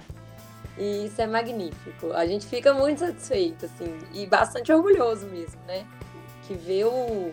e 0.78 1.06
isso 1.06 1.20
é 1.20 1.26
magnífico. 1.26 2.12
A 2.12 2.26
gente 2.26 2.46
fica 2.46 2.74
muito 2.74 3.00
satisfeito, 3.00 3.66
assim, 3.66 3.98
e 4.12 4.26
bastante 4.26 4.72
orgulhoso 4.72 5.26
mesmo, 5.26 5.60
né? 5.66 5.86
Que 6.46 6.54
ver 6.54 6.84
o, 6.84 7.32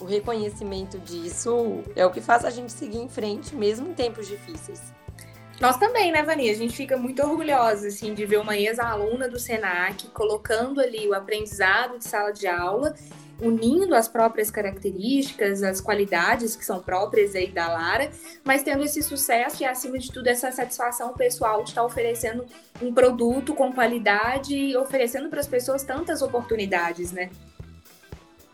o 0.00 0.04
reconhecimento 0.04 0.98
disso 0.98 1.82
é 1.96 2.06
o 2.06 2.10
que 2.10 2.20
faz 2.20 2.44
a 2.44 2.50
gente 2.50 2.72
seguir 2.72 2.98
em 2.98 3.08
frente, 3.08 3.54
mesmo 3.54 3.88
em 3.88 3.94
tempos 3.94 4.28
difíceis. 4.28 4.94
Nós 5.60 5.78
também, 5.78 6.12
né, 6.12 6.22
Vani? 6.22 6.50
A 6.50 6.54
gente 6.54 6.76
fica 6.76 6.98
muito 6.98 7.22
orgulhosa, 7.22 7.88
assim, 7.88 8.12
de 8.12 8.26
ver 8.26 8.38
uma 8.38 8.56
ex-aluna 8.56 9.26
do 9.26 9.38
SENAC 9.38 10.08
colocando 10.08 10.80
ali 10.80 11.08
o 11.08 11.14
aprendizado 11.14 11.98
de 11.98 12.04
sala 12.04 12.30
de 12.30 12.46
aula 12.46 12.94
unindo 13.40 13.94
as 13.94 14.08
próprias 14.08 14.50
características, 14.50 15.62
as 15.62 15.80
qualidades 15.80 16.56
que 16.56 16.64
são 16.64 16.80
próprias 16.80 17.34
aí 17.34 17.50
da 17.50 17.68
Lara, 17.68 18.10
mas 18.44 18.62
tendo 18.62 18.84
esse 18.84 19.02
sucesso 19.02 19.62
e, 19.62 19.66
acima 19.66 19.98
de 19.98 20.10
tudo, 20.10 20.26
essa 20.28 20.50
satisfação 20.50 21.12
pessoal 21.14 21.62
de 21.62 21.70
estar 21.70 21.84
oferecendo 21.84 22.46
um 22.80 22.92
produto 22.92 23.54
com 23.54 23.72
qualidade 23.72 24.56
e 24.56 24.76
oferecendo 24.76 25.28
para 25.28 25.40
as 25.40 25.46
pessoas 25.46 25.82
tantas 25.82 26.22
oportunidades, 26.22 27.12
né? 27.12 27.30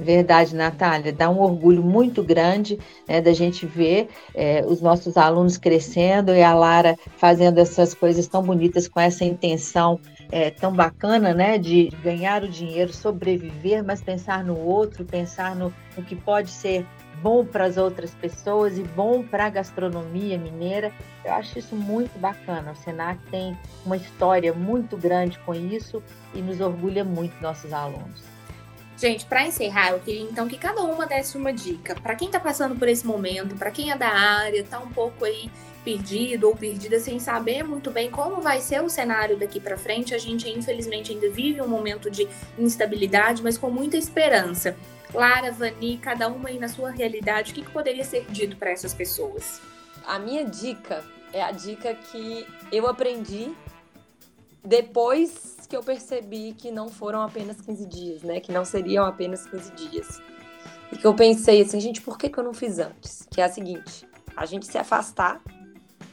Verdade, 0.03 0.55
Natália, 0.55 1.13
dá 1.13 1.31
um 1.31 1.41
orgulho 1.41 1.83
muito 1.83 2.23
grande 2.23 2.79
né, 3.09 3.21
da 3.21 3.33
gente 3.33 3.65
ver 3.65 4.09
é, 4.35 4.65
os 4.67 4.81
nossos 4.81 5.17
alunos 5.17 5.57
crescendo 5.57 6.35
e 6.35 6.43
a 6.43 6.53
Lara 6.53 6.97
fazendo 7.17 7.59
essas 7.59 7.95
coisas 7.95 8.27
tão 8.27 8.43
bonitas 8.43 8.89
com 8.89 9.01
essa 9.01 9.25
intenção 9.25 10.01
é, 10.33 10.51
tão 10.51 10.73
bacana, 10.73 11.35
né, 11.35 11.59
de 11.59 11.91
ganhar 12.03 12.43
o 12.43 12.49
dinheiro, 12.49 12.93
sobreviver, 12.93 13.85
mas 13.85 14.03
pensar 14.03 14.43
no 14.43 14.59
outro, 14.59 15.05
pensar 15.05 15.55
no, 15.55 15.73
no 15.97 16.03
que 16.03 16.17
pode 16.17 16.51
ser 16.51 16.87
bom 17.23 17.45
para 17.45 17.67
as 17.67 17.77
outras 17.77 18.13
pessoas 18.15 18.79
e 18.79 18.83
bom 18.83 19.23
para 19.23 19.47
a 19.47 19.51
gastronomia 19.51 20.39
mineira. 20.39 20.91
Eu 21.25 21.33
acho 21.35 21.59
isso 21.59 21.77
muito 21.77 22.19
bacana. 22.19 22.73
O 22.73 22.77
Senac 22.77 23.21
tem 23.31 23.57
uma 23.85 23.97
história 23.97 24.53
muito 24.53 24.97
grande 24.97 25.39
com 25.41 25.55
isso 25.55 26.03
e 26.35 26.41
nos 26.41 26.61
orgulha 26.61 27.05
muito 27.05 27.41
nossos 27.41 27.73
alunos. 27.73 28.32
Gente, 28.97 29.25
para 29.25 29.47
encerrar, 29.47 29.91
eu 29.91 30.01
queria 30.01 30.23
então 30.23 30.47
que 30.47 30.57
cada 30.57 30.83
uma 30.83 31.07
desse 31.07 31.37
uma 31.37 31.53
dica. 31.53 31.95
Para 31.95 32.15
quem 32.15 32.29
está 32.29 32.39
passando 32.39 32.79
por 32.79 32.89
esse 32.89 33.07
momento, 33.07 33.57
para 33.57 33.71
quem 33.71 33.91
é 33.91 33.97
da 33.97 34.09
área, 34.09 34.61
está 34.61 34.79
um 34.79 34.91
pouco 34.91 35.25
aí 35.25 35.51
perdido 35.85 36.49
ou 36.49 36.57
perdida 36.57 37.01
sem 37.01 37.19
saber 37.19 37.65
muito 37.65 37.91
bem 37.91 38.11
como 38.11 38.41
vai 38.41 38.61
ser 38.61 38.81
o 38.83 38.89
cenário 38.89 39.37
daqui 39.37 39.59
para 39.59 39.77
frente. 39.77 40.15
A 40.15 40.19
gente, 40.19 40.49
infelizmente, 40.49 41.13
ainda 41.13 41.29
vive 41.31 41.61
um 41.61 41.69
momento 41.69 42.11
de 42.11 42.29
instabilidade, 42.59 43.43
mas 43.43 43.59
com 43.59 43.71
muita 43.71 43.97
esperança. 43.97 44.77
Lara, 45.13 45.51
Vani, 45.51 45.99
cada 45.99 46.29
uma 46.29 46.49
aí 46.49 46.59
na 46.59 46.69
sua 46.69 46.91
realidade, 46.91 47.53
o 47.53 47.55
que, 47.55 47.63
que 47.63 47.71
poderia 47.71 48.05
ser 48.05 48.25
dito 48.31 48.57
para 48.57 48.71
essas 48.71 48.95
pessoas? 48.95 49.61
A 50.07 50.19
minha 50.19 50.45
dica 50.45 51.05
é 51.33 51.43
a 51.43 51.51
dica 51.51 51.95
que 51.95 52.47
eu 52.71 52.87
aprendi 52.87 53.53
depois 54.65 55.52
que 55.73 55.77
eu 55.79 55.83
percebi 55.83 56.53
que 56.53 56.71
não 56.71 56.91
foram 56.91 57.23
apenas 57.23 57.59
15 57.63 57.87
dias, 57.87 58.23
né? 58.23 58.41
Que 58.41 58.53
não 58.53 58.63
seriam 58.63 59.07
apenas 59.07 59.47
15 59.47 59.73
dias. 59.73 60.21
E 60.93 60.99
que 60.99 61.07
eu 61.07 61.15
pensei 61.15 61.63
assim, 61.63 61.81
gente, 61.81 62.03
por 62.03 62.19
que, 62.19 62.29
que 62.29 62.37
eu 62.37 62.45
não 62.45 62.53
fiz 62.53 62.79
antes? 62.79 63.27
Que 63.31 63.41
é 63.41 63.45
a 63.45 63.49
seguinte: 63.49 64.07
a 64.37 64.45
gente 64.45 64.67
se 64.67 64.77
afastar 64.77 65.41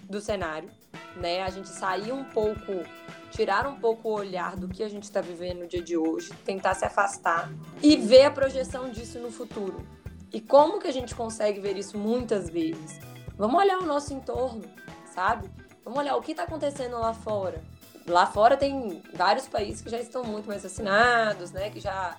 do 0.04 0.22
cenário, 0.22 0.70
né? 1.18 1.44
A 1.44 1.50
gente 1.50 1.68
sair 1.68 2.14
um 2.14 2.24
pouco, 2.24 2.72
tirar 3.32 3.68
um 3.68 3.78
pouco 3.78 4.08
o 4.08 4.14
olhar 4.14 4.56
do 4.56 4.70
que 4.70 4.82
a 4.82 4.88
gente 4.88 5.04
está 5.04 5.20
vivendo 5.20 5.60
no 5.60 5.68
dia 5.68 5.82
de 5.82 5.98
hoje, 5.98 6.30
tentar 6.46 6.74
se 6.74 6.86
afastar 6.86 7.52
e 7.84 7.98
ver 7.98 8.24
a 8.24 8.32
projeção 8.32 8.90
disso 8.90 9.20
no 9.20 9.30
futuro. 9.30 9.86
E 10.32 10.40
como 10.40 10.80
que 10.80 10.88
a 10.88 10.94
gente 10.94 11.14
consegue 11.14 11.60
ver 11.60 11.76
isso 11.76 11.98
muitas 11.98 12.50
vezes? 12.50 12.98
Vamos 13.38 13.62
olhar 13.62 13.80
o 13.80 13.86
nosso 13.86 14.14
entorno, 14.14 14.64
sabe? 15.14 15.50
Vamos 15.84 16.00
olhar 16.00 16.16
o 16.16 16.22
que 16.22 16.32
está 16.32 16.44
acontecendo 16.44 16.98
lá 16.98 17.14
fora. 17.14 17.62
Lá 18.10 18.26
fora 18.26 18.58
tem 18.58 19.02
vários 19.14 19.48
países 19.48 19.82
que 19.82 19.90
já 19.90 20.00
estão 20.00 20.24
muito 20.24 20.48
mais 20.48 20.64
vacinados, 20.64 21.52
né? 21.52 21.70
Que 21.70 21.80
já 21.80 22.18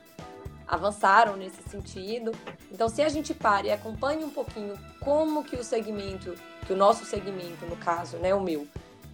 avançaram 0.66 1.36
nesse 1.36 1.62
sentido. 1.68 2.32
Então, 2.70 2.88
se 2.88 3.02
a 3.02 3.08
gente 3.08 3.34
para 3.34 3.66
e 3.66 3.72
acompanha 3.72 4.24
um 4.24 4.30
pouquinho 4.30 4.78
como 5.00 5.42
que 5.42 5.56
o 5.56 5.64
segmento, 5.64 6.34
que 6.64 6.72
o 6.72 6.76
nosso 6.76 7.04
segmento, 7.04 7.66
no 7.66 7.76
caso, 7.76 8.18
né, 8.18 8.32
o 8.32 8.40
meu, 8.40 8.68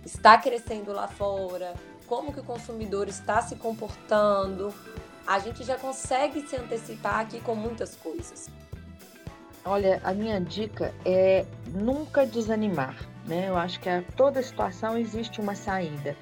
está 0.05 0.37
crescendo 0.37 0.93
lá 0.93 1.09
fora, 1.09 1.73
como 2.07 2.31
que 2.31 2.41
o 2.41 2.45
consumidor 2.45 3.09
está 3.09 3.41
se 3.41 3.57
comportando, 3.57 4.73
a 5.27 5.39
gente 5.39 5.65
já 5.65 5.77
consegue 5.79 6.47
se 6.47 6.57
antecipar 6.57 7.21
aqui 7.21 7.41
com 7.41 7.55
muitas 7.55 7.97
coisas. 7.97 8.51
Olha, 9.65 10.01
a 10.05 10.13
minha 10.13 10.41
dica 10.41 10.95
é 11.05 11.47
nunca 11.69 12.25
desanimar, 12.27 12.95
né? 13.27 13.49
Eu 13.49 13.57
acho 13.57 13.81
que 13.81 13.89
a 13.89 14.03
toda 14.15 14.43
situação 14.43 14.97
existe 14.97 15.41
uma 15.41 15.57
saída. 15.57 16.15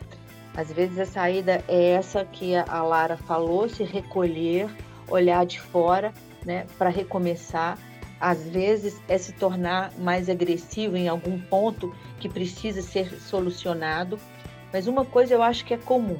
Às 0.56 0.70
vezes 0.72 0.98
a 0.98 1.06
saída 1.06 1.64
é 1.66 1.90
essa 1.92 2.24
que 2.24 2.54
a 2.54 2.82
Lara 2.82 3.16
falou, 3.16 3.68
se 3.68 3.82
recolher, 3.82 4.70
olhar 5.08 5.44
de 5.44 5.60
fora, 5.60 6.12
né, 6.44 6.66
para 6.78 6.90
recomeçar. 6.90 7.76
Às 8.20 8.48
vezes 8.48 9.00
é 9.08 9.18
se 9.18 9.32
tornar 9.32 9.92
mais 9.98 10.28
agressivo 10.28 10.96
em 10.96 11.08
algum 11.08 11.38
ponto 11.40 11.94
que 12.20 12.28
precisa 12.28 12.80
ser 12.80 13.20
solucionado. 13.20 14.18
Mas 14.72 14.86
uma 14.86 15.04
coisa 15.04 15.34
eu 15.34 15.42
acho 15.42 15.64
que 15.64 15.74
é 15.74 15.76
comum: 15.76 16.18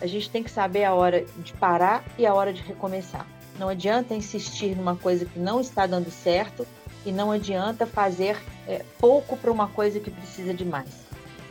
a 0.00 0.06
gente 0.06 0.28
tem 0.30 0.42
que 0.42 0.50
saber 0.50 0.84
a 0.84 0.92
hora 0.92 1.24
de 1.38 1.52
parar 1.52 2.04
e 2.18 2.26
a 2.26 2.34
hora 2.34 2.52
de 2.52 2.62
recomeçar. 2.62 3.26
Não 3.58 3.68
adianta 3.68 4.14
insistir 4.14 4.76
numa 4.76 4.96
coisa 4.96 5.24
que 5.24 5.38
não 5.38 5.60
está 5.60 5.86
dando 5.86 6.10
certo 6.10 6.66
e 7.06 7.12
não 7.12 7.30
adianta 7.30 7.86
fazer 7.86 8.36
é, 8.66 8.84
pouco 8.98 9.36
para 9.36 9.50
uma 9.50 9.68
coisa 9.68 10.00
que 10.00 10.10
precisa 10.10 10.52
de 10.52 10.64
mais. 10.64 11.05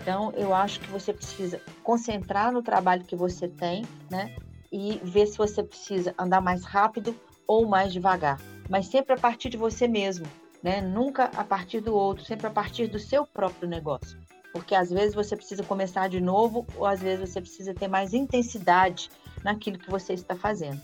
Então, 0.06 0.32
eu 0.36 0.54
acho 0.54 0.80
que 0.80 0.92
você 0.92 1.12
precisa 1.12 1.60
concentrar 1.82 2.52
no 2.52 2.62
trabalho 2.62 3.04
que 3.04 3.16
você 3.16 3.48
tem, 3.48 3.84
né? 4.08 4.36
e 4.72 5.00
ver 5.02 5.26
se 5.26 5.38
você 5.38 5.64
precisa 5.64 6.14
andar 6.20 6.42
mais 6.42 6.66
rápido 6.66 7.16
ou 7.48 7.66
mais 7.66 7.94
devagar, 7.94 8.42
mas 8.70 8.88
sempre 8.88 9.14
a 9.14 9.18
partir 9.18 9.48
de 9.48 9.56
você 9.56 9.88
mesmo, 9.88 10.26
né? 10.62 10.82
Nunca 10.82 11.32
a 11.34 11.46
partir 11.46 11.80
do 11.80 11.96
outro, 11.96 12.26
sempre 12.26 12.48
a 12.48 12.50
partir 12.50 12.88
do 12.88 13.00
seu 13.00 13.26
próprio 13.26 13.70
negócio. 13.70 14.20
Porque 14.52 14.76
às 14.76 14.90
vezes 14.90 15.16
você 15.16 15.34
precisa 15.34 15.64
começar 15.64 16.10
de 16.10 16.20
novo 16.20 16.68
ou 16.76 16.86
às 16.86 17.02
vezes 17.02 17.30
você 17.30 17.40
precisa 17.40 17.74
ter 17.74 17.88
mais 17.88 18.14
intensidade 18.14 19.10
naquilo 19.46 19.78
que 19.78 19.90
você 19.90 20.12
está 20.12 20.36
fazendo. 20.36 20.82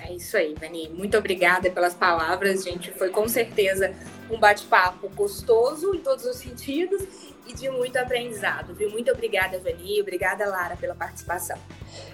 É 0.00 0.12
isso 0.12 0.36
aí, 0.36 0.54
Dani. 0.54 0.88
Muito 0.88 1.16
obrigada 1.16 1.70
pelas 1.70 1.94
palavras, 1.94 2.64
gente. 2.64 2.90
Foi 2.92 3.10
com 3.10 3.28
certeza 3.28 3.94
um 4.30 4.38
bate-papo 4.38 5.08
gostoso 5.10 5.94
em 5.94 6.00
todos 6.00 6.24
os 6.24 6.36
sentidos 6.36 7.02
e 7.46 7.54
de 7.54 7.70
muito 7.70 7.96
aprendizado, 7.96 8.74
viu? 8.74 8.90
Muito 8.90 9.10
obrigada, 9.10 9.58
Vani. 9.58 10.00
Obrigada, 10.00 10.46
Lara, 10.46 10.76
pela 10.76 10.94
participação. 10.94 11.58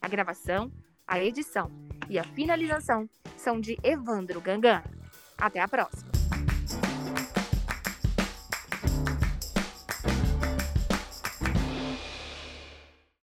A 0.00 0.08
gravação, 0.08 0.70
a 1.06 1.22
edição 1.22 1.70
e 2.08 2.18
a 2.18 2.24
finalização 2.24 3.08
são 3.36 3.60
de 3.60 3.76
Evandro 3.82 4.40
Gangan. 4.40 4.82
Até 5.38 5.60
a 5.60 5.68
próxima! 5.68 6.05